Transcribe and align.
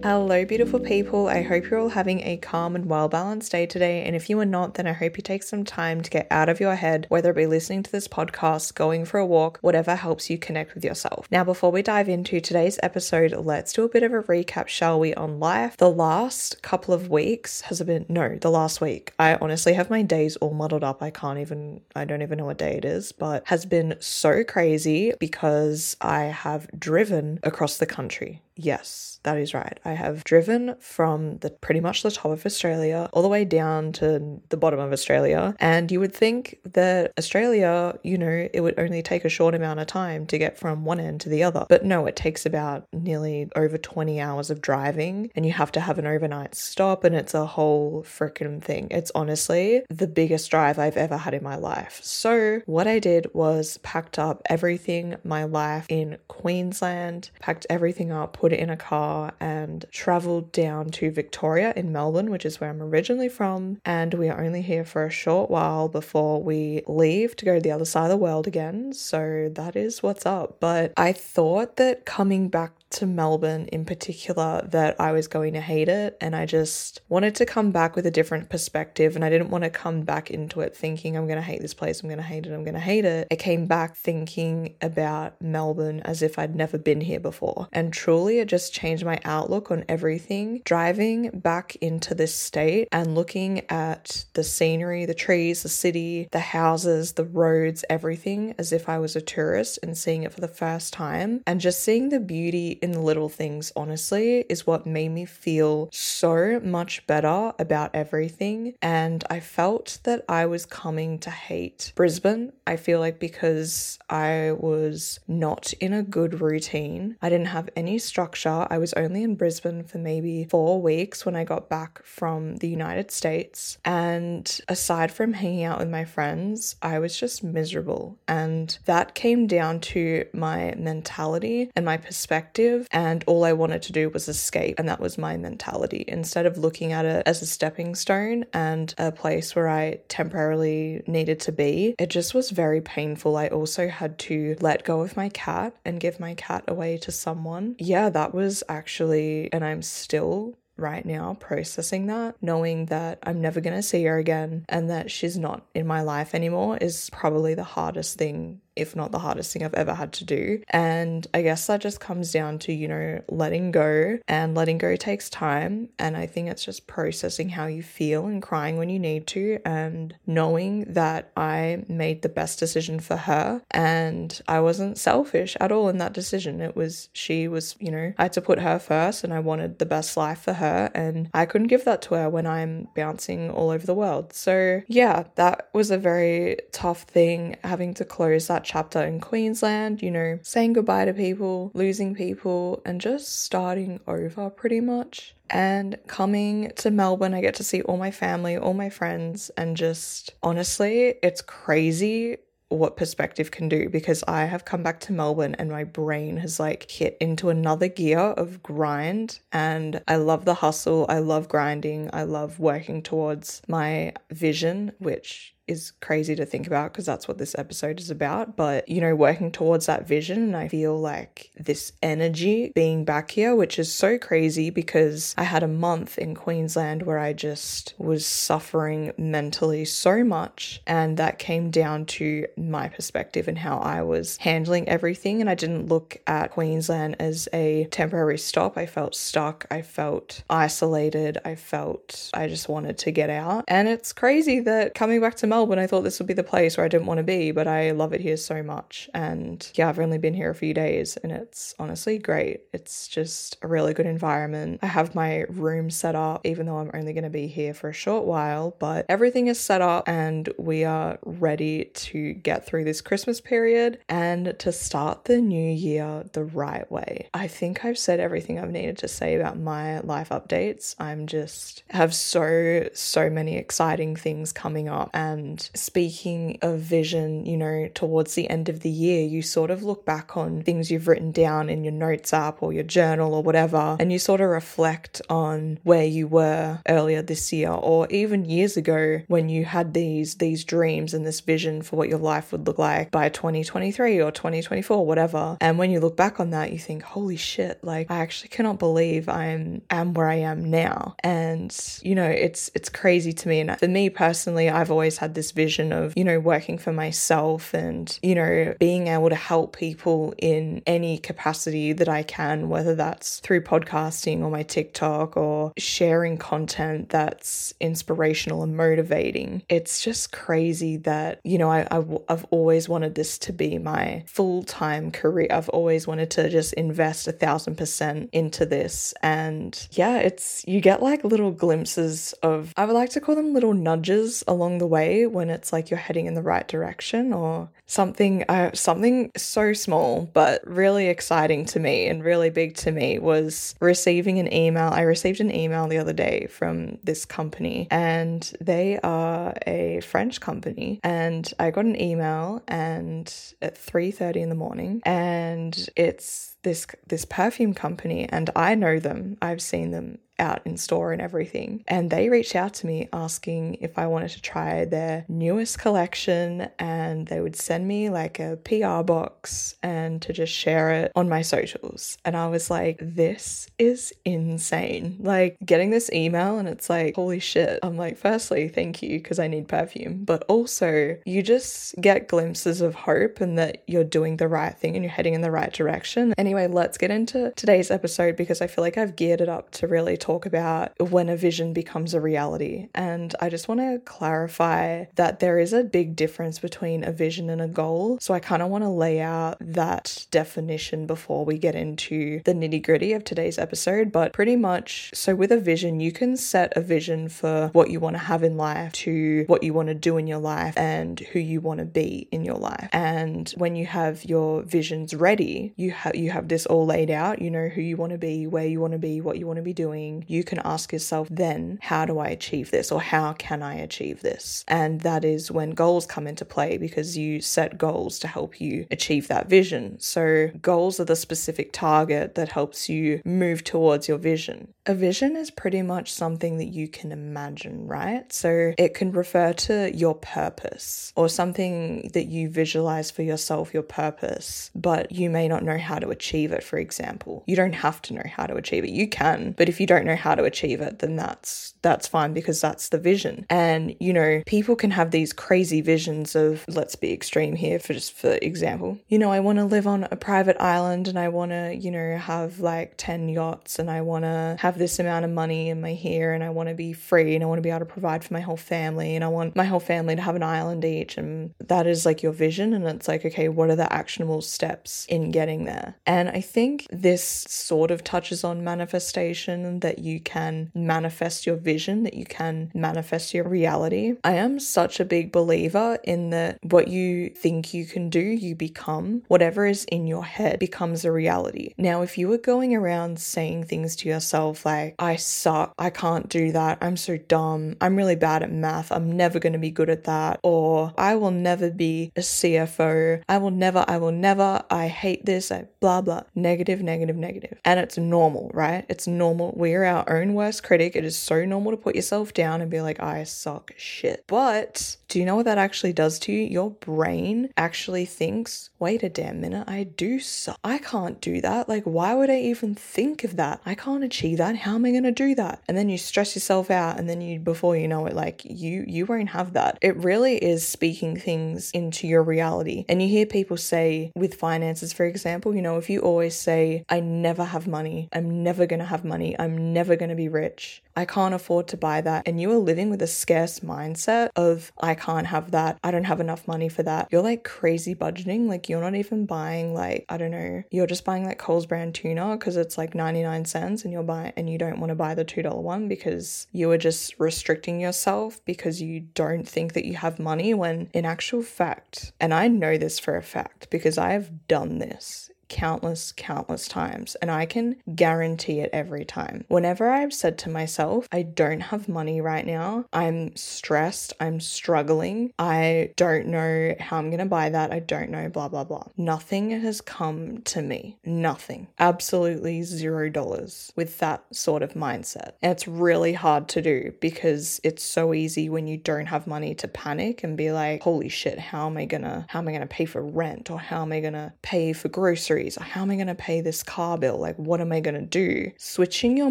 Hello, 0.00 0.44
beautiful 0.44 0.78
people. 0.78 1.26
I 1.26 1.42
hope 1.42 1.68
you're 1.68 1.80
all 1.80 1.88
having 1.88 2.20
a 2.20 2.36
calm 2.36 2.76
and 2.76 2.86
well 2.86 3.08
balanced 3.08 3.50
day 3.50 3.66
today. 3.66 4.04
And 4.04 4.14
if 4.14 4.30
you 4.30 4.38
are 4.38 4.44
not, 4.44 4.74
then 4.74 4.86
I 4.86 4.92
hope 4.92 5.16
you 5.16 5.24
take 5.24 5.42
some 5.42 5.64
time 5.64 6.02
to 6.02 6.10
get 6.10 6.28
out 6.30 6.48
of 6.48 6.60
your 6.60 6.76
head, 6.76 7.06
whether 7.08 7.30
it 7.30 7.36
be 7.36 7.46
listening 7.46 7.82
to 7.82 7.90
this 7.90 8.06
podcast, 8.06 8.76
going 8.76 9.04
for 9.04 9.18
a 9.18 9.26
walk, 9.26 9.58
whatever 9.60 9.96
helps 9.96 10.30
you 10.30 10.38
connect 10.38 10.76
with 10.76 10.84
yourself. 10.84 11.26
Now, 11.32 11.42
before 11.42 11.72
we 11.72 11.82
dive 11.82 12.08
into 12.08 12.40
today's 12.40 12.78
episode, 12.80 13.32
let's 13.32 13.72
do 13.72 13.82
a 13.82 13.88
bit 13.88 14.04
of 14.04 14.12
a 14.12 14.22
recap, 14.22 14.68
shall 14.68 15.00
we, 15.00 15.14
on 15.14 15.40
life. 15.40 15.76
The 15.76 15.90
last 15.90 16.62
couple 16.62 16.94
of 16.94 17.10
weeks 17.10 17.62
has 17.62 17.82
been, 17.82 18.06
no, 18.08 18.36
the 18.40 18.52
last 18.52 18.80
week. 18.80 19.12
I 19.18 19.34
honestly 19.34 19.72
have 19.74 19.90
my 19.90 20.02
days 20.02 20.36
all 20.36 20.54
muddled 20.54 20.84
up. 20.84 21.02
I 21.02 21.10
can't 21.10 21.40
even, 21.40 21.80
I 21.96 22.04
don't 22.04 22.22
even 22.22 22.38
know 22.38 22.46
what 22.46 22.58
day 22.58 22.76
it 22.76 22.84
is, 22.84 23.10
but 23.10 23.42
has 23.48 23.66
been 23.66 23.96
so 23.98 24.44
crazy 24.44 25.12
because 25.18 25.96
I 26.00 26.24
have 26.26 26.68
driven 26.78 27.40
across 27.42 27.78
the 27.78 27.86
country. 27.86 28.42
Yes, 28.60 29.20
that 29.22 29.38
is 29.38 29.54
right. 29.54 29.78
I 29.84 29.92
have 29.92 30.24
driven 30.24 30.74
from 30.80 31.38
the 31.38 31.50
pretty 31.50 31.78
much 31.80 32.02
the 32.02 32.10
top 32.10 32.32
of 32.32 32.44
Australia 32.44 33.08
all 33.12 33.22
the 33.22 33.28
way 33.28 33.44
down 33.44 33.92
to 33.92 34.40
the 34.48 34.56
bottom 34.56 34.80
of 34.80 34.92
Australia. 34.92 35.54
And 35.60 35.92
you 35.92 36.00
would 36.00 36.12
think 36.12 36.58
that 36.64 37.12
Australia, 37.16 37.96
you 38.02 38.18
know, 38.18 38.48
it 38.52 38.60
would 38.60 38.76
only 38.76 39.00
take 39.00 39.24
a 39.24 39.28
short 39.28 39.54
amount 39.54 39.78
of 39.78 39.86
time 39.86 40.26
to 40.26 40.38
get 40.38 40.58
from 40.58 40.84
one 40.84 40.98
end 40.98 41.20
to 41.20 41.28
the 41.28 41.44
other. 41.44 41.66
But 41.68 41.84
no, 41.84 42.06
it 42.06 42.16
takes 42.16 42.44
about 42.44 42.88
nearly 42.92 43.48
over 43.54 43.78
20 43.78 44.20
hours 44.20 44.50
of 44.50 44.60
driving 44.60 45.30
and 45.36 45.46
you 45.46 45.52
have 45.52 45.70
to 45.72 45.80
have 45.80 45.98
an 45.98 46.06
overnight 46.06 46.56
stop 46.56 47.04
and 47.04 47.14
it's 47.14 47.34
a 47.34 47.46
whole 47.46 48.02
freaking 48.02 48.60
thing. 48.60 48.88
It's 48.90 49.12
honestly 49.14 49.82
the 49.88 50.08
biggest 50.08 50.50
drive 50.50 50.80
I've 50.80 50.96
ever 50.96 51.16
had 51.16 51.32
in 51.32 51.44
my 51.44 51.56
life. 51.56 52.00
So, 52.02 52.60
what 52.66 52.88
I 52.88 52.98
did 52.98 53.28
was 53.34 53.78
packed 53.78 54.18
up 54.18 54.42
everything 54.46 55.16
my 55.22 55.44
life 55.44 55.86
in 55.88 56.18
Queensland, 56.26 57.30
packed 57.38 57.64
everything 57.70 58.10
up, 58.10 58.32
put 58.32 58.47
it 58.52 58.60
in 58.60 58.70
a 58.70 58.76
car, 58.76 59.32
and 59.40 59.84
traveled 59.90 60.52
down 60.52 60.90
to 60.90 61.10
Victoria 61.10 61.72
in 61.76 61.92
Melbourne, 61.92 62.30
which 62.30 62.46
is 62.46 62.60
where 62.60 62.70
I'm 62.70 62.82
originally 62.82 63.28
from. 63.28 63.80
And 63.84 64.14
we 64.14 64.28
are 64.28 64.44
only 64.44 64.62
here 64.62 64.84
for 64.84 65.04
a 65.04 65.10
short 65.10 65.50
while 65.50 65.88
before 65.88 66.42
we 66.42 66.82
leave 66.86 67.36
to 67.36 67.44
go 67.44 67.54
to 67.54 67.60
the 67.60 67.72
other 67.72 67.84
side 67.84 68.04
of 68.04 68.10
the 68.10 68.16
world 68.16 68.46
again. 68.46 68.92
So 68.92 69.50
that 69.52 69.76
is 69.76 70.02
what's 70.02 70.26
up. 70.26 70.60
But 70.60 70.92
I 70.96 71.12
thought 71.12 71.76
that 71.76 72.04
coming 72.04 72.48
back 72.48 72.72
to 72.90 73.06
Melbourne 73.06 73.66
in 73.66 73.84
particular 73.84 74.66
that 74.70 75.00
I 75.00 75.12
was 75.12 75.28
going 75.28 75.54
to 75.54 75.60
hate 75.60 75.88
it 75.88 76.16
and 76.20 76.34
I 76.34 76.46
just 76.46 77.00
wanted 77.08 77.34
to 77.36 77.46
come 77.46 77.70
back 77.70 77.96
with 77.96 78.06
a 78.06 78.10
different 78.10 78.48
perspective 78.48 79.14
and 79.14 79.24
I 79.24 79.30
didn't 79.30 79.50
want 79.50 79.64
to 79.64 79.70
come 79.70 80.02
back 80.02 80.30
into 80.30 80.60
it 80.60 80.76
thinking 80.76 81.16
I'm 81.16 81.26
going 81.26 81.38
to 81.38 81.42
hate 81.42 81.60
this 81.60 81.74
place, 81.74 82.00
I'm 82.00 82.08
going 82.08 82.18
to 82.18 82.24
hate 82.24 82.46
it, 82.46 82.52
I'm 82.52 82.64
going 82.64 82.74
to 82.74 82.80
hate 82.80 83.04
it. 83.04 83.28
I 83.30 83.36
came 83.36 83.66
back 83.66 83.96
thinking 83.96 84.74
about 84.80 85.40
Melbourne 85.40 86.00
as 86.04 86.22
if 86.22 86.38
I'd 86.38 86.56
never 86.56 86.78
been 86.78 87.00
here 87.00 87.20
before. 87.20 87.68
And 87.72 87.92
truly 87.92 88.38
it 88.38 88.48
just 88.48 88.72
changed 88.72 89.04
my 89.04 89.20
outlook 89.24 89.70
on 89.70 89.84
everything. 89.88 90.62
Driving 90.64 91.30
back 91.30 91.76
into 91.76 92.14
this 92.14 92.34
state 92.34 92.88
and 92.92 93.14
looking 93.14 93.68
at 93.70 94.24
the 94.34 94.44
scenery, 94.44 95.04
the 95.04 95.14
trees, 95.14 95.62
the 95.62 95.68
city, 95.68 96.28
the 96.32 96.40
houses, 96.40 97.12
the 97.12 97.24
roads, 97.24 97.84
everything 97.90 98.54
as 98.58 98.72
if 98.72 98.88
I 98.88 98.98
was 98.98 99.16
a 99.16 99.20
tourist 99.20 99.78
and 99.82 99.96
seeing 99.96 100.22
it 100.22 100.32
for 100.32 100.40
the 100.40 100.48
first 100.48 100.92
time 100.92 101.42
and 101.46 101.60
just 101.60 101.82
seeing 101.82 102.08
the 102.08 102.20
beauty 102.20 102.77
in 102.82 102.92
the 102.92 103.00
little 103.00 103.28
things, 103.28 103.72
honestly, 103.76 104.44
is 104.48 104.66
what 104.66 104.86
made 104.86 105.10
me 105.10 105.24
feel 105.24 105.88
so 105.92 106.60
much 106.62 107.06
better 107.06 107.52
about 107.58 107.90
everything. 107.94 108.74
And 108.82 109.24
I 109.30 109.40
felt 109.40 109.98
that 110.04 110.24
I 110.28 110.46
was 110.46 110.66
coming 110.66 111.18
to 111.20 111.30
hate 111.30 111.92
Brisbane. 111.94 112.52
I 112.66 112.76
feel 112.76 113.00
like 113.00 113.18
because 113.18 113.98
I 114.08 114.52
was 114.52 115.20
not 115.26 115.72
in 115.74 115.92
a 115.92 116.02
good 116.02 116.40
routine, 116.40 117.16
I 117.22 117.28
didn't 117.28 117.46
have 117.46 117.70
any 117.76 117.98
structure. 117.98 118.66
I 118.70 118.78
was 118.78 118.92
only 118.94 119.22
in 119.22 119.34
Brisbane 119.34 119.84
for 119.84 119.98
maybe 119.98 120.46
four 120.50 120.80
weeks 120.80 121.24
when 121.24 121.36
I 121.36 121.44
got 121.44 121.68
back 121.68 122.04
from 122.04 122.56
the 122.56 122.68
United 122.68 123.10
States. 123.10 123.78
And 123.84 124.60
aside 124.68 125.10
from 125.10 125.32
hanging 125.32 125.64
out 125.64 125.78
with 125.78 125.88
my 125.88 126.04
friends, 126.04 126.76
I 126.82 126.98
was 126.98 127.18
just 127.18 127.42
miserable. 127.42 128.18
And 128.26 128.78
that 128.84 129.14
came 129.14 129.46
down 129.46 129.80
to 129.80 130.26
my 130.32 130.74
mentality 130.76 131.70
and 131.74 131.84
my 131.84 131.96
perspective 131.96 132.67
and 132.90 133.24
all 133.26 133.44
I 133.44 133.52
wanted 133.52 133.82
to 133.82 133.92
do 133.92 134.10
was 134.10 134.28
escape. 134.28 134.76
And 134.78 134.88
that 134.88 135.00
was 135.00 135.18
my 135.18 135.36
mentality. 135.36 136.04
Instead 136.08 136.46
of 136.46 136.58
looking 136.58 136.92
at 136.92 137.04
it 137.04 137.22
as 137.26 137.42
a 137.42 137.46
stepping 137.46 137.94
stone 137.94 138.44
and 138.52 138.94
a 138.98 139.12
place 139.12 139.54
where 139.54 139.68
I 139.68 140.00
temporarily 140.08 141.02
needed 141.06 141.40
to 141.40 141.52
be, 141.52 141.94
it 141.98 142.10
just 142.10 142.34
was 142.34 142.50
very 142.50 142.80
painful. 142.80 143.36
I 143.36 143.48
also 143.48 143.88
had 143.88 144.18
to 144.20 144.56
let 144.60 144.84
go 144.84 145.00
of 145.00 145.16
my 145.16 145.28
cat 145.30 145.74
and 145.84 146.00
give 146.00 146.20
my 146.20 146.34
cat 146.34 146.64
away 146.68 146.98
to 146.98 147.12
someone. 147.12 147.76
Yeah, 147.78 148.10
that 148.10 148.34
was 148.34 148.62
actually, 148.68 149.52
and 149.52 149.64
I'm 149.64 149.82
still 149.82 150.54
right 150.78 151.04
now 151.04 151.36
processing 151.40 152.06
that, 152.06 152.36
knowing 152.40 152.86
that 152.86 153.18
I'm 153.24 153.40
never 153.40 153.60
going 153.60 153.76
to 153.76 153.82
see 153.82 154.04
her 154.04 154.16
again 154.16 154.64
and 154.68 154.88
that 154.88 155.10
she's 155.10 155.36
not 155.36 155.66
in 155.74 155.86
my 155.86 156.02
life 156.02 156.34
anymore 156.34 156.78
is 156.78 157.10
probably 157.10 157.54
the 157.54 157.64
hardest 157.64 158.16
thing 158.16 158.60
if 158.78 158.96
not 158.96 159.12
the 159.12 159.18
hardest 159.18 159.52
thing 159.52 159.64
I've 159.64 159.74
ever 159.74 159.94
had 159.94 160.12
to 160.14 160.24
do. 160.24 160.62
And 160.70 161.26
I 161.34 161.42
guess 161.42 161.66
that 161.66 161.80
just 161.80 162.00
comes 162.00 162.32
down 162.32 162.58
to, 162.60 162.72
you 162.72 162.88
know, 162.88 163.22
letting 163.28 163.70
go, 163.70 164.18
and 164.28 164.54
letting 164.54 164.78
go 164.78 164.96
takes 164.96 165.28
time. 165.28 165.88
And 165.98 166.16
I 166.16 166.26
think 166.26 166.48
it's 166.48 166.64
just 166.64 166.86
processing 166.86 167.48
how 167.48 167.66
you 167.66 167.82
feel 167.82 168.26
and 168.26 168.42
crying 168.42 168.76
when 168.76 168.88
you 168.88 168.98
need 168.98 169.26
to, 169.28 169.58
and 169.64 170.14
knowing 170.26 170.92
that 170.92 171.30
I 171.36 171.84
made 171.88 172.22
the 172.22 172.28
best 172.28 172.58
decision 172.58 173.00
for 173.00 173.16
her. 173.16 173.62
And 173.70 174.40
I 174.48 174.60
wasn't 174.60 174.98
selfish 174.98 175.56
at 175.60 175.72
all 175.72 175.88
in 175.88 175.98
that 175.98 176.12
decision. 176.12 176.60
It 176.60 176.76
was, 176.76 177.08
she 177.12 177.48
was, 177.48 177.76
you 177.78 177.90
know, 177.90 178.12
I 178.18 178.22
had 178.24 178.32
to 178.34 178.40
put 178.40 178.60
her 178.60 178.78
first, 178.78 179.24
and 179.24 179.32
I 179.32 179.40
wanted 179.40 179.78
the 179.78 179.86
best 179.86 180.16
life 180.16 180.40
for 180.40 180.54
her. 180.54 180.90
And 180.94 181.30
I 181.34 181.46
couldn't 181.46 181.68
give 181.68 181.84
that 181.84 182.02
to 182.02 182.14
her 182.14 182.30
when 182.30 182.46
I'm 182.46 182.88
bouncing 182.94 183.50
all 183.50 183.70
over 183.70 183.86
the 183.86 183.94
world. 183.94 184.32
So, 184.32 184.82
yeah, 184.86 185.24
that 185.34 185.68
was 185.72 185.90
a 185.90 185.98
very 185.98 186.58
tough 186.72 187.02
thing 187.02 187.56
having 187.64 187.94
to 187.94 188.04
close 188.04 188.46
that 188.46 188.64
chapter 188.68 189.02
in 189.02 189.18
Queensland, 189.18 190.02
you 190.02 190.10
know, 190.10 190.38
saying 190.42 190.74
goodbye 190.74 191.06
to 191.06 191.14
people, 191.14 191.72
losing 191.74 192.14
people, 192.14 192.82
and 192.84 193.00
just 193.00 193.42
starting 193.42 193.98
over 194.06 194.50
pretty 194.50 194.80
much. 194.80 195.34
And 195.50 195.98
coming 196.06 196.70
to 196.76 196.90
Melbourne, 196.90 197.32
I 197.32 197.40
get 197.40 197.54
to 197.54 197.64
see 197.64 197.80
all 197.82 197.96
my 197.96 198.10
family, 198.10 198.58
all 198.58 198.74
my 198.74 198.90
friends, 198.90 199.50
and 199.56 199.76
just 199.76 200.34
honestly, 200.42 201.14
it's 201.22 201.40
crazy 201.40 202.36
what 202.68 202.98
perspective 202.98 203.50
can 203.50 203.66
do 203.70 203.88
because 203.88 204.22
I 204.28 204.44
have 204.44 204.66
come 204.66 204.82
back 204.82 205.00
to 205.00 205.12
Melbourne 205.12 205.54
and 205.54 205.70
my 205.70 205.84
brain 205.84 206.36
has 206.36 206.60
like 206.60 206.90
hit 206.90 207.16
into 207.18 207.48
another 207.48 207.88
gear 207.88 208.18
of 208.18 208.62
grind 208.62 209.40
and 209.52 210.02
I 210.06 210.16
love 210.16 210.44
the 210.44 210.52
hustle, 210.52 211.06
I 211.08 211.20
love 211.20 211.48
grinding, 211.48 212.10
I 212.12 212.24
love 212.24 212.58
working 212.58 213.02
towards 213.02 213.62
my 213.66 214.12
vision 214.30 214.92
which 214.98 215.54
is 215.68 215.92
crazy 216.00 216.34
to 216.36 216.46
think 216.46 216.66
about 216.66 216.92
because 216.92 217.06
that's 217.06 217.28
what 217.28 217.38
this 217.38 217.54
episode 217.58 218.00
is 218.00 218.10
about. 218.10 218.56
But, 218.56 218.88
you 218.88 219.00
know, 219.00 219.14
working 219.14 219.52
towards 219.52 219.86
that 219.86 220.06
vision, 220.06 220.42
and 220.42 220.56
I 220.56 220.68
feel 220.68 220.98
like 220.98 221.50
this 221.56 221.92
energy 222.02 222.72
being 222.74 223.04
back 223.04 223.30
here, 223.30 223.54
which 223.54 223.78
is 223.78 223.92
so 223.92 224.18
crazy 224.18 224.70
because 224.70 225.34
I 225.36 225.44
had 225.44 225.62
a 225.62 225.68
month 225.68 226.18
in 226.18 226.34
Queensland 226.34 227.02
where 227.02 227.18
I 227.18 227.32
just 227.32 227.94
was 227.98 228.26
suffering 228.26 229.12
mentally 229.18 229.84
so 229.84 230.24
much. 230.24 230.80
And 230.86 231.16
that 231.18 231.38
came 231.38 231.70
down 231.70 232.06
to 232.06 232.46
my 232.56 232.88
perspective 232.88 233.48
and 233.48 233.58
how 233.58 233.78
I 233.78 234.02
was 234.02 234.36
handling 234.38 234.88
everything. 234.88 235.40
And 235.40 235.50
I 235.50 235.54
didn't 235.54 235.88
look 235.88 236.16
at 236.26 236.52
Queensland 236.52 237.16
as 237.18 237.48
a 237.52 237.86
temporary 237.90 238.38
stop. 238.38 238.78
I 238.78 238.86
felt 238.86 239.14
stuck. 239.14 239.66
I 239.70 239.82
felt 239.82 240.42
isolated. 240.48 241.38
I 241.44 241.54
felt 241.54 242.30
I 242.32 242.48
just 242.48 242.68
wanted 242.68 242.98
to 242.98 243.10
get 243.10 243.30
out. 243.30 243.64
And 243.68 243.88
it's 243.88 244.12
crazy 244.12 244.60
that 244.60 244.94
coming 244.94 245.20
back 245.20 245.34
to 245.36 245.46
Melbourne, 245.46 245.57
Melbourne, 245.58 245.80
I 245.80 245.88
thought 245.88 246.04
this 246.04 246.20
would 246.20 246.28
be 246.28 246.34
the 246.34 246.44
place 246.44 246.76
where 246.76 246.84
I 246.84 246.88
didn't 246.88 247.08
want 247.08 247.18
to 247.18 247.24
be, 247.24 247.50
but 247.50 247.66
I 247.66 247.90
love 247.90 248.12
it 248.12 248.20
here 248.20 248.36
so 248.36 248.62
much. 248.62 249.10
And 249.12 249.68
yeah, 249.74 249.88
I've 249.88 249.98
only 249.98 250.16
been 250.18 250.34
here 250.34 250.50
a 250.50 250.54
few 250.54 250.72
days 250.72 251.16
and 251.16 251.32
it's 251.32 251.74
honestly 251.80 252.16
great. 252.16 252.60
It's 252.72 253.08
just 253.08 253.58
a 253.62 253.66
really 253.66 253.92
good 253.92 254.06
environment. 254.06 254.78
I 254.82 254.86
have 254.86 255.16
my 255.16 255.46
room 255.48 255.90
set 255.90 256.14
up, 256.14 256.46
even 256.46 256.66
though 256.66 256.78
I'm 256.78 256.92
only 256.94 257.12
going 257.12 257.24
to 257.24 257.28
be 257.28 257.48
here 257.48 257.74
for 257.74 257.88
a 257.88 257.92
short 257.92 258.24
while, 258.24 258.76
but 258.78 259.04
everything 259.08 259.48
is 259.48 259.58
set 259.58 259.82
up 259.82 260.08
and 260.08 260.48
we 260.58 260.84
are 260.84 261.18
ready 261.24 261.86
to 261.86 262.34
get 262.34 262.64
through 262.64 262.84
this 262.84 263.00
Christmas 263.00 263.40
period 263.40 263.98
and 264.08 264.56
to 264.60 264.70
start 264.70 265.24
the 265.24 265.40
new 265.40 265.72
year 265.72 266.24
the 266.34 266.44
right 266.44 266.88
way. 266.88 267.28
I 267.34 267.48
think 267.48 267.84
I've 267.84 267.98
said 267.98 268.20
everything 268.20 268.60
I've 268.60 268.70
needed 268.70 268.98
to 268.98 269.08
say 269.08 269.34
about 269.34 269.58
my 269.58 269.98
life 270.00 270.28
updates. 270.28 270.94
I'm 271.00 271.26
just 271.26 271.82
have 271.90 272.14
so, 272.14 272.88
so 272.94 273.28
many 273.28 273.56
exciting 273.56 274.14
things 274.14 274.52
coming 274.52 274.88
up 274.88 275.10
and 275.12 275.47
And 275.48 275.70
speaking 275.74 276.58
of 276.60 276.80
vision, 276.80 277.46
you 277.46 277.56
know, 277.56 277.88
towards 277.94 278.34
the 278.34 278.50
end 278.50 278.68
of 278.68 278.80
the 278.80 278.90
year, 278.90 279.26
you 279.26 279.40
sort 279.40 279.70
of 279.70 279.82
look 279.82 280.04
back 280.04 280.36
on 280.36 280.62
things 280.62 280.90
you've 280.90 281.08
written 281.08 281.32
down 281.32 281.70
in 281.70 281.84
your 281.84 281.92
notes 281.92 282.34
app 282.34 282.62
or 282.62 282.70
your 282.70 282.82
journal 282.82 283.34
or 283.34 283.42
whatever, 283.42 283.96
and 283.98 284.12
you 284.12 284.18
sort 284.18 284.42
of 284.42 284.50
reflect 284.50 285.22
on 285.30 285.78
where 285.84 286.04
you 286.04 286.26
were 286.26 286.80
earlier 286.86 287.22
this 287.22 287.50
year 287.50 287.70
or 287.70 288.06
even 288.08 288.44
years 288.44 288.76
ago 288.76 289.22
when 289.28 289.48
you 289.48 289.64
had 289.64 289.94
these 289.94 290.34
these 290.34 290.64
dreams 290.64 291.14
and 291.14 291.24
this 291.24 291.40
vision 291.40 291.80
for 291.80 291.96
what 291.96 292.10
your 292.10 292.18
life 292.18 292.52
would 292.52 292.66
look 292.66 292.78
like 292.78 293.10
by 293.10 293.30
2023 293.30 294.20
or 294.20 294.30
2024, 294.30 295.06
whatever. 295.06 295.56
And 295.62 295.78
when 295.78 295.90
you 295.90 296.00
look 296.00 296.16
back 296.16 296.40
on 296.40 296.50
that, 296.50 296.72
you 296.72 296.78
think, 296.78 297.02
holy 297.02 297.36
shit, 297.36 297.82
like 297.82 298.10
I 298.10 298.18
actually 298.18 298.50
cannot 298.50 298.78
believe 298.78 299.30
I'm 299.30 299.80
am 299.88 300.12
where 300.12 300.28
I 300.28 300.40
am 300.40 300.70
now. 300.70 301.16
And, 301.20 301.74
you 302.02 302.14
know, 302.14 302.28
it's 302.28 302.70
it's 302.74 302.90
crazy 302.90 303.32
to 303.32 303.48
me. 303.48 303.60
And 303.60 303.78
for 303.78 303.88
me 303.88 304.10
personally, 304.10 304.68
I've 304.68 304.90
always 304.90 305.16
had 305.16 305.37
this 305.38 305.52
vision 305.52 305.92
of, 305.92 306.12
you 306.16 306.24
know, 306.24 306.40
working 306.40 306.78
for 306.78 306.92
myself 306.92 307.72
and, 307.72 308.18
you 308.24 308.34
know, 308.34 308.74
being 308.80 309.06
able 309.06 309.28
to 309.28 309.36
help 309.36 309.76
people 309.76 310.34
in 310.36 310.82
any 310.84 311.16
capacity 311.16 311.92
that 311.92 312.08
I 312.08 312.24
can, 312.24 312.68
whether 312.68 312.96
that's 312.96 313.38
through 313.38 313.62
podcasting 313.62 314.40
or 314.40 314.50
my 314.50 314.64
TikTok 314.64 315.36
or 315.36 315.72
sharing 315.78 316.38
content 316.38 317.10
that's 317.10 317.72
inspirational 317.78 318.64
and 318.64 318.76
motivating. 318.76 319.62
It's 319.68 320.02
just 320.02 320.32
crazy 320.32 320.96
that, 320.98 321.40
you 321.44 321.56
know, 321.56 321.70
I've 321.70 322.44
always 322.50 322.88
wanted 322.88 323.14
this 323.14 323.38
to 323.38 323.52
be 323.52 323.78
my 323.78 324.24
full 324.26 324.64
time 324.64 325.12
career. 325.12 325.46
I've 325.52 325.68
always 325.68 326.08
wanted 326.08 326.32
to 326.32 326.50
just 326.50 326.72
invest 326.74 327.28
a 327.28 327.32
thousand 327.32 327.76
percent 327.76 328.30
into 328.32 328.66
this. 328.66 329.14
And 329.22 329.86
yeah, 329.92 330.16
it's, 330.18 330.64
you 330.66 330.80
get 330.80 331.00
like 331.00 331.22
little 331.22 331.52
glimpses 331.52 332.32
of, 332.42 332.74
I 332.76 332.84
would 332.84 332.94
like 332.94 333.10
to 333.10 333.20
call 333.20 333.36
them 333.36 333.54
little 333.54 333.74
nudges 333.74 334.42
along 334.48 334.78
the 334.78 334.86
way 334.86 335.26
when 335.28 335.50
it's 335.50 335.72
like 335.72 335.90
you're 335.90 335.98
heading 335.98 336.26
in 336.26 336.34
the 336.34 336.42
right 336.42 336.66
direction 336.66 337.32
or 337.32 337.68
something, 337.86 338.44
uh, 338.48 338.70
something 338.74 339.30
so 339.36 339.72
small, 339.72 340.30
but 340.32 340.66
really 340.66 341.08
exciting 341.08 341.64
to 341.66 341.80
me 341.80 342.06
and 342.06 342.24
really 342.24 342.50
big 342.50 342.74
to 342.76 342.90
me 342.90 343.18
was 343.18 343.74
receiving 343.80 344.38
an 344.38 344.52
email. 344.52 344.90
I 344.92 345.02
received 345.02 345.40
an 345.40 345.54
email 345.54 345.88
the 345.88 345.98
other 345.98 346.12
day 346.12 346.46
from 346.46 346.98
this 347.02 347.24
company 347.24 347.88
and 347.90 348.50
they 348.60 348.98
are 349.02 349.54
a 349.66 350.00
French 350.00 350.40
company 350.40 351.00
and 351.02 351.52
I 351.58 351.70
got 351.70 351.84
an 351.84 352.00
email 352.00 352.62
and 352.68 353.34
at 353.62 353.76
3:30 353.76 354.42
in 354.42 354.48
the 354.48 354.54
morning 354.54 355.00
and 355.04 355.88
it's 355.96 356.56
this 356.62 356.86
this 357.06 357.24
perfume 357.24 357.74
company 357.74 358.28
and 358.28 358.50
I 358.54 358.74
know 358.74 358.98
them. 358.98 359.36
I've 359.40 359.62
seen 359.62 359.90
them 359.90 360.18
out 360.38 360.62
in 360.64 360.76
store 360.76 361.12
and 361.12 361.20
everything. 361.20 361.84
And 361.86 362.10
they 362.10 362.28
reached 362.28 362.56
out 362.56 362.74
to 362.74 362.86
me 362.86 363.08
asking 363.12 363.78
if 363.80 363.98
I 363.98 364.06
wanted 364.06 364.30
to 364.30 364.42
try 364.42 364.84
their 364.84 365.24
newest 365.28 365.78
collection 365.78 366.68
and 366.78 367.26
they 367.26 367.40
would 367.40 367.56
send 367.56 367.86
me 367.86 368.10
like 368.10 368.38
a 368.38 368.58
PR 368.64 369.02
box 369.02 369.76
and 369.82 370.20
to 370.22 370.32
just 370.32 370.52
share 370.52 370.90
it 370.90 371.12
on 371.14 371.28
my 371.28 371.42
socials. 371.42 372.18
And 372.24 372.36
I 372.36 372.48
was 372.48 372.70
like, 372.70 372.98
this 373.00 373.68
is 373.78 374.12
insane. 374.24 375.16
Like 375.20 375.56
getting 375.64 375.90
this 375.90 376.10
email 376.12 376.58
and 376.58 376.68
it's 376.68 376.88
like, 376.88 377.16
holy 377.16 377.40
shit. 377.40 377.78
I'm 377.82 377.96
like, 377.96 378.16
firstly, 378.16 378.68
thank 378.68 379.02
you 379.02 379.18
because 379.18 379.38
I 379.38 379.48
need 379.48 379.68
perfume. 379.68 380.24
But 380.24 380.44
also, 380.48 381.16
you 381.24 381.42
just 381.42 381.94
get 382.00 382.28
glimpses 382.28 382.80
of 382.80 382.94
hope 382.94 383.40
and 383.40 383.58
that 383.58 383.82
you're 383.86 384.04
doing 384.04 384.36
the 384.36 384.48
right 384.48 384.76
thing 384.76 384.94
and 384.94 385.04
you're 385.04 385.12
heading 385.12 385.34
in 385.34 385.40
the 385.40 385.50
right 385.50 385.72
direction. 385.72 386.34
Anyway, 386.38 386.66
let's 386.66 386.98
get 386.98 387.10
into 387.10 387.52
today's 387.56 387.90
episode 387.90 388.36
because 388.36 388.60
I 388.60 388.66
feel 388.66 388.84
like 388.84 388.96
I've 388.96 389.16
geared 389.16 389.40
it 389.40 389.48
up 389.48 389.70
to 389.72 389.86
really 389.86 390.16
talk 390.16 390.27
talk 390.28 390.44
about 390.44 390.92
when 391.00 391.30
a 391.30 391.36
vision 391.36 391.72
becomes 391.72 392.12
a 392.12 392.20
reality. 392.20 392.88
And 392.94 393.34
I 393.40 393.48
just 393.48 393.66
want 393.66 393.80
to 393.80 393.98
clarify 394.04 395.06
that 395.14 395.40
there 395.40 395.58
is 395.58 395.72
a 395.72 395.82
big 395.82 396.16
difference 396.16 396.58
between 396.58 397.02
a 397.02 397.12
vision 397.12 397.48
and 397.48 397.62
a 397.62 397.66
goal. 397.66 398.18
So 398.20 398.34
I 398.34 398.40
kind 398.40 398.60
of 398.60 398.68
want 398.68 398.84
to 398.84 398.90
lay 398.90 399.22
out 399.22 399.56
that 399.60 400.26
definition 400.30 401.06
before 401.06 401.46
we 401.46 401.56
get 401.56 401.74
into 401.74 402.42
the 402.44 402.52
nitty 402.52 402.84
gritty 402.84 403.14
of 403.14 403.24
today's 403.24 403.58
episode. 403.58 404.12
But 404.12 404.34
pretty 404.34 404.54
much, 404.56 405.10
so 405.14 405.34
with 405.34 405.50
a 405.50 405.58
vision, 405.58 405.98
you 405.98 406.12
can 406.12 406.36
set 406.36 406.74
a 406.76 406.82
vision 406.82 407.30
for 407.30 407.70
what 407.72 407.90
you 407.90 407.98
want 407.98 408.16
to 408.16 408.18
have 408.30 408.42
in 408.42 408.58
life, 408.58 408.92
to 409.04 409.44
what 409.46 409.62
you 409.62 409.72
want 409.72 409.88
to 409.88 409.94
do 409.94 410.18
in 410.18 410.26
your 410.26 410.40
life, 410.40 410.76
and 410.76 411.20
who 411.20 411.38
you 411.38 411.62
want 411.62 411.78
to 411.78 411.86
be 411.86 412.28
in 412.30 412.44
your 412.44 412.56
life. 412.56 412.90
And 412.92 413.48
when 413.56 413.76
you 413.76 413.86
have 413.86 414.26
your 414.26 414.60
visions 414.62 415.14
ready, 415.14 415.72
you 415.76 415.92
have 415.92 416.14
you 416.14 416.30
have 416.32 416.48
this 416.48 416.66
all 416.66 416.84
laid 416.84 417.10
out. 417.10 417.40
You 417.40 417.50
know 417.50 417.68
who 417.68 417.80
you 417.80 417.96
want 417.96 418.12
to 418.12 418.18
be, 418.18 418.46
where 418.46 418.66
you 418.66 418.78
want 418.78 418.92
to 418.92 418.98
be, 418.98 419.22
what 419.22 419.38
you 419.38 419.46
want 419.46 419.56
to 419.56 419.62
be 419.62 419.72
doing, 419.72 420.17
you 420.26 420.44
can 420.44 420.60
ask 420.64 420.92
yourself 420.92 421.28
then, 421.30 421.78
how 421.82 422.04
do 422.04 422.18
I 422.18 422.28
achieve 422.28 422.70
this 422.70 422.90
or 422.90 423.00
how 423.00 423.32
can 423.34 423.62
I 423.62 423.74
achieve 423.74 424.20
this? 424.20 424.64
And 424.68 425.00
that 425.02 425.24
is 425.24 425.50
when 425.50 425.70
goals 425.70 426.06
come 426.06 426.26
into 426.26 426.44
play 426.44 426.78
because 426.78 427.16
you 427.16 427.40
set 427.40 427.78
goals 427.78 428.18
to 428.20 428.28
help 428.28 428.60
you 428.60 428.86
achieve 428.90 429.28
that 429.28 429.48
vision. 429.48 429.98
So, 430.00 430.50
goals 430.60 431.00
are 431.00 431.04
the 431.04 431.16
specific 431.16 431.72
target 431.72 432.34
that 432.34 432.52
helps 432.52 432.88
you 432.88 433.20
move 433.24 433.64
towards 433.64 434.08
your 434.08 434.18
vision. 434.18 434.74
A 434.86 434.94
vision 434.94 435.36
is 435.36 435.50
pretty 435.50 435.82
much 435.82 436.12
something 436.12 436.58
that 436.58 436.68
you 436.68 436.88
can 436.88 437.12
imagine, 437.12 437.86
right? 437.86 438.32
So, 438.32 438.72
it 438.78 438.94
can 438.94 439.12
refer 439.12 439.52
to 439.52 439.94
your 439.94 440.14
purpose 440.14 441.12
or 441.16 441.28
something 441.28 442.10
that 442.14 442.26
you 442.26 442.48
visualize 442.48 443.10
for 443.10 443.22
yourself, 443.22 443.74
your 443.74 443.82
purpose, 443.82 444.70
but 444.74 445.12
you 445.12 445.30
may 445.30 445.48
not 445.48 445.62
know 445.62 445.78
how 445.78 445.98
to 445.98 446.08
achieve 446.10 446.52
it, 446.52 446.62
for 446.62 446.78
example. 446.78 447.44
You 447.46 447.56
don't 447.56 447.74
have 447.74 448.02
to 448.02 448.14
know 448.14 448.24
how 448.36 448.46
to 448.46 448.54
achieve 448.56 448.84
it. 448.84 448.90
You 448.90 449.08
can, 449.08 449.54
but 449.56 449.68
if 449.68 449.80
you 449.80 449.86
don't 449.86 450.06
know 450.08 450.16
how 450.16 450.34
to 450.34 450.44
achieve 450.44 450.80
it, 450.80 450.98
then 450.98 451.16
that's 451.16 451.74
that's 451.82 452.08
fine 452.08 452.32
because 452.32 452.60
that's 452.60 452.88
the 452.88 452.98
vision. 452.98 453.46
And 453.48 453.94
you 454.00 454.12
know, 454.12 454.42
people 454.46 454.76
can 454.76 454.90
have 454.90 455.10
these 455.10 455.32
crazy 455.32 455.80
visions 455.80 456.34
of 456.34 456.64
let's 456.68 456.96
be 456.96 457.12
extreme 457.12 457.54
here 457.54 457.78
for 457.78 457.94
just 457.94 458.12
for 458.12 458.38
example. 458.42 458.98
You 459.08 459.18
know, 459.18 459.30
I 459.30 459.40
want 459.40 459.58
to 459.58 459.64
live 459.64 459.86
on 459.86 460.08
a 460.10 460.16
private 460.16 460.60
island 460.60 461.08
and 461.08 461.18
I 461.18 461.28
want 461.28 461.52
to, 461.52 461.74
you 461.74 461.90
know, 461.90 462.16
have 462.16 462.60
like 462.60 462.94
10 462.96 463.28
yachts 463.28 463.78
and 463.78 463.90
I 463.90 464.00
want 464.00 464.24
to 464.24 464.56
have 464.58 464.78
this 464.78 464.98
amount 464.98 465.24
of 465.24 465.30
money 465.30 465.68
in 465.68 465.80
my 465.80 465.94
hair 465.94 466.32
and 466.32 466.42
I 466.42 466.50
want 466.50 466.68
to 466.68 466.74
be 466.74 466.92
free 466.92 467.34
and 467.34 467.44
I 467.44 467.46
want 467.46 467.58
to 467.58 467.62
be 467.62 467.70
able 467.70 467.80
to 467.80 467.86
provide 467.86 468.24
for 468.24 468.34
my 468.34 468.40
whole 468.40 468.56
family 468.56 469.14
and 469.14 469.24
I 469.24 469.28
want 469.28 469.54
my 469.54 469.64
whole 469.64 469.80
family 469.80 470.16
to 470.16 470.22
have 470.22 470.36
an 470.36 470.42
island 470.42 470.84
each 470.84 471.16
and 471.16 471.54
that 471.66 471.86
is 471.86 472.04
like 472.04 472.22
your 472.22 472.32
vision 472.32 472.72
and 472.72 472.84
it's 472.86 473.08
like 473.08 473.24
okay, 473.24 473.48
what 473.48 473.70
are 473.70 473.76
the 473.76 473.92
actionable 473.92 474.42
steps 474.42 475.06
in 475.08 475.30
getting 475.30 475.64
there? 475.64 475.96
And 476.06 476.28
I 476.28 476.40
think 476.40 476.86
this 476.90 477.22
sort 477.48 477.90
of 477.90 478.02
touches 478.02 478.44
on 478.44 478.64
manifestation 478.64 479.80
that 479.80 479.97
you 480.00 480.20
can 480.20 480.70
manifest 480.74 481.46
your 481.46 481.56
vision, 481.56 482.02
that 482.02 482.14
you 482.14 482.24
can 482.24 482.70
manifest 482.74 483.34
your 483.34 483.48
reality. 483.48 484.14
I 484.24 484.34
am 484.34 484.58
such 484.58 485.00
a 485.00 485.04
big 485.04 485.32
believer 485.32 485.98
in 486.04 486.30
that 486.30 486.58
what 486.62 486.88
you 486.88 487.30
think 487.30 487.72
you 487.74 487.86
can 487.86 488.10
do, 488.10 488.20
you 488.20 488.54
become. 488.54 489.22
Whatever 489.28 489.66
is 489.66 489.84
in 489.84 490.06
your 490.06 490.24
head 490.24 490.58
becomes 490.58 491.04
a 491.04 491.12
reality. 491.12 491.74
Now, 491.78 492.02
if 492.02 492.18
you 492.18 492.28
were 492.28 492.38
going 492.38 492.74
around 492.74 493.20
saying 493.20 493.64
things 493.64 493.96
to 493.96 494.08
yourself 494.08 494.66
like, 494.66 494.94
I 494.98 495.16
suck, 495.16 495.74
I 495.78 495.90
can't 495.90 496.28
do 496.28 496.52
that, 496.52 496.78
I'm 496.80 496.96
so 496.96 497.16
dumb, 497.16 497.76
I'm 497.80 497.96
really 497.96 498.16
bad 498.16 498.42
at 498.42 498.52
math, 498.52 498.90
I'm 498.90 499.16
never 499.16 499.38
going 499.38 499.52
to 499.52 499.58
be 499.58 499.70
good 499.70 499.90
at 499.90 500.04
that, 500.04 500.40
or 500.42 500.92
I 500.96 501.14
will 501.14 501.30
never 501.30 501.70
be 501.70 502.12
a 502.16 502.20
CFO, 502.20 503.22
I 503.28 503.38
will 503.38 503.50
never, 503.50 503.84
I 503.86 503.98
will 503.98 504.12
never, 504.12 504.62
I 504.70 504.88
hate 504.88 505.24
this, 505.24 505.52
I 505.52 505.68
blah 505.80 506.00
blah, 506.00 506.22
negative, 506.34 506.82
negative, 506.82 507.16
negative. 507.16 507.58
And 507.64 507.80
it's 507.80 507.98
normal, 507.98 508.50
right? 508.54 508.84
It's 508.88 509.06
normal. 509.06 509.54
We're 509.56 509.84
our 509.88 510.08
own 510.08 510.34
worst 510.34 510.62
critic. 510.62 510.94
It 510.94 511.04
is 511.04 511.16
so 511.16 511.44
normal 511.44 511.72
to 511.72 511.76
put 511.76 511.96
yourself 511.96 512.34
down 512.34 512.60
and 512.60 512.70
be 512.70 512.80
like, 512.80 513.00
I 513.00 513.24
suck 513.24 513.72
shit. 513.76 514.24
But 514.26 514.97
do 515.08 515.18
you 515.18 515.24
know 515.24 515.36
what 515.36 515.46
that 515.46 515.58
actually 515.58 515.92
does 515.94 516.18
to 516.20 516.32
you? 516.32 516.42
Your 516.42 516.70
brain 516.70 517.50
actually 517.56 518.04
thinks, 518.04 518.68
wait 518.78 519.02
a 519.02 519.08
damn 519.08 519.40
minute, 519.40 519.64
I 519.66 519.84
do 519.84 520.20
suck. 520.20 520.58
I 520.62 520.78
can't 520.78 521.20
do 521.20 521.40
that. 521.40 521.68
Like, 521.68 521.84
why 521.84 522.14
would 522.14 522.28
I 522.28 522.40
even 522.40 522.74
think 522.74 523.24
of 523.24 523.36
that? 523.36 523.62
I 523.64 523.74
can't 523.74 524.04
achieve 524.04 524.38
that. 524.38 524.56
How 524.56 524.74
am 524.74 524.84
I 524.84 524.90
going 524.90 525.04
to 525.04 525.12
do 525.12 525.34
that? 525.36 525.62
And 525.66 525.76
then 525.76 525.88
you 525.88 525.96
stress 525.96 526.34
yourself 526.34 526.70
out, 526.70 526.98
and 526.98 527.08
then 527.08 527.20
you, 527.20 527.40
before 527.40 527.76
you 527.76 527.88
know 527.88 528.04
it, 528.06 528.14
like 528.14 528.42
you, 528.44 528.84
you 528.86 529.06
won't 529.06 529.30
have 529.30 529.54
that. 529.54 529.78
It 529.80 529.96
really 529.96 530.36
is 530.36 530.66
speaking 530.66 531.16
things 531.16 531.70
into 531.70 532.06
your 532.06 532.22
reality. 532.22 532.84
And 532.88 533.00
you 533.00 533.08
hear 533.08 533.26
people 533.26 533.56
say 533.56 534.12
with 534.14 534.34
finances, 534.34 534.92
for 534.92 535.06
example, 535.06 535.54
you 535.54 535.62
know, 535.62 535.78
if 535.78 535.88
you 535.88 536.00
always 536.00 536.34
say, 536.34 536.84
I 536.88 537.00
never 537.00 537.44
have 537.44 537.66
money, 537.66 538.08
I'm 538.12 538.42
never 538.42 538.66
going 538.66 538.80
to 538.80 538.86
have 538.86 539.04
money, 539.04 539.34
I'm 539.38 539.72
never 539.72 539.96
going 539.96 540.10
to 540.10 540.14
be 540.14 540.28
rich, 540.28 540.82
I 540.98 541.04
can't 541.04 541.32
afford 541.32 541.68
to 541.68 541.76
buy 541.76 542.00
that. 542.00 542.26
And 542.26 542.40
you 542.40 542.50
are 542.50 542.56
living 542.56 542.90
with 542.90 543.00
a 543.02 543.06
scarce 543.06 543.60
mindset 543.60 544.30
of, 544.34 544.72
I 544.80 544.96
can't 544.96 545.28
have 545.28 545.52
that. 545.52 545.78
I 545.84 545.92
don't 545.92 546.02
have 546.02 546.18
enough 546.18 546.48
money 546.48 546.68
for 546.68 546.82
that. 546.82 547.06
You're 547.12 547.22
like 547.22 547.44
crazy 547.44 547.94
budgeting. 547.94 548.48
Like 548.48 548.68
you're 548.68 548.80
not 548.80 548.96
even 548.96 549.24
buying 549.24 549.74
like, 549.74 550.06
I 550.08 550.16
don't 550.16 550.32
know, 550.32 550.64
you're 550.72 550.88
just 550.88 551.04
buying 551.04 551.24
like 551.24 551.38
Coles 551.38 551.66
brand 551.66 551.94
tuna 551.94 552.36
because 552.36 552.56
it's 552.56 552.76
like 552.76 552.96
99 552.96 553.44
cents 553.44 553.84
and 553.84 553.92
you're 553.92 554.02
buying, 554.02 554.32
and 554.36 554.50
you 554.50 554.58
don't 554.58 554.80
want 554.80 554.90
to 554.90 554.96
buy 554.96 555.14
the 555.14 555.24
$2 555.24 555.62
one 555.62 555.86
because 555.86 556.48
you 556.50 556.68
are 556.72 556.78
just 556.78 557.14
restricting 557.20 557.80
yourself 557.80 558.44
because 558.44 558.82
you 558.82 558.98
don't 558.98 559.46
think 559.46 559.74
that 559.74 559.84
you 559.84 559.94
have 559.94 560.18
money 560.18 560.52
when 560.52 560.90
in 560.92 561.04
actual 561.04 561.44
fact, 561.44 562.10
and 562.18 562.34
I 562.34 562.48
know 562.48 562.76
this 562.76 562.98
for 562.98 563.16
a 563.16 563.22
fact 563.22 563.70
because 563.70 563.98
I 563.98 564.10
have 564.10 564.48
done 564.48 564.78
this 564.80 565.27
countless, 565.48 566.12
countless 566.16 566.68
times, 566.68 567.14
and 567.16 567.30
I 567.30 567.46
can 567.46 567.76
guarantee 567.94 568.60
it 568.60 568.70
every 568.72 569.04
time. 569.04 569.44
Whenever 569.48 569.90
I've 569.90 570.12
said 570.12 570.38
to 570.38 570.50
myself, 570.50 571.08
I 571.10 571.22
don't 571.22 571.60
have 571.60 571.88
money 571.88 572.20
right 572.20 572.46
now, 572.46 572.84
I'm 572.92 573.34
stressed, 573.36 574.12
I'm 574.20 574.40
struggling, 574.40 575.32
I 575.38 575.92
don't 575.96 576.26
know 576.26 576.74
how 576.78 576.98
I'm 576.98 577.10
gonna 577.10 577.26
buy 577.26 577.48
that, 577.50 577.72
I 577.72 577.78
don't 577.80 578.10
know, 578.10 578.28
blah, 578.28 578.48
blah, 578.48 578.64
blah. 578.64 578.84
Nothing 578.96 579.50
has 579.50 579.80
come 579.80 580.42
to 580.42 580.62
me. 580.62 580.98
Nothing. 581.04 581.68
Absolutely 581.78 582.62
zero 582.62 583.08
dollars 583.08 583.72
with 583.76 583.98
that 583.98 584.24
sort 584.32 584.62
of 584.62 584.74
mindset. 584.74 585.32
And 585.42 585.52
it's 585.52 585.68
really 585.68 586.12
hard 586.12 586.48
to 586.48 586.62
do 586.62 586.92
because 587.00 587.60
it's 587.64 587.82
so 587.82 588.14
easy 588.14 588.48
when 588.48 588.66
you 588.66 588.76
don't 588.76 589.06
have 589.06 589.26
money 589.26 589.54
to 589.56 589.68
panic 589.68 590.24
and 590.24 590.36
be 590.36 590.52
like, 590.52 590.82
holy 590.82 591.08
shit, 591.08 591.38
how 591.38 591.66
am 591.66 591.76
I 591.76 591.84
gonna, 591.84 592.26
how 592.28 592.40
am 592.40 592.48
I 592.48 592.52
gonna 592.52 592.66
pay 592.66 592.84
for 592.84 593.02
rent 593.02 593.50
or 593.50 593.58
how 593.58 593.82
am 593.82 593.92
I 593.92 594.00
gonna 594.00 594.34
pay 594.42 594.72
for 594.72 594.88
groceries 594.88 595.37
or 595.38 595.62
how 595.62 595.82
am 595.82 595.90
I 595.90 595.96
gonna 595.96 596.14
pay 596.14 596.40
this 596.40 596.62
car 596.62 596.98
bill? 596.98 597.18
Like, 597.18 597.36
what 597.36 597.60
am 597.60 597.72
I 597.72 597.80
gonna 597.80 598.02
do? 598.02 598.50
Switching 598.58 599.16
your 599.16 599.30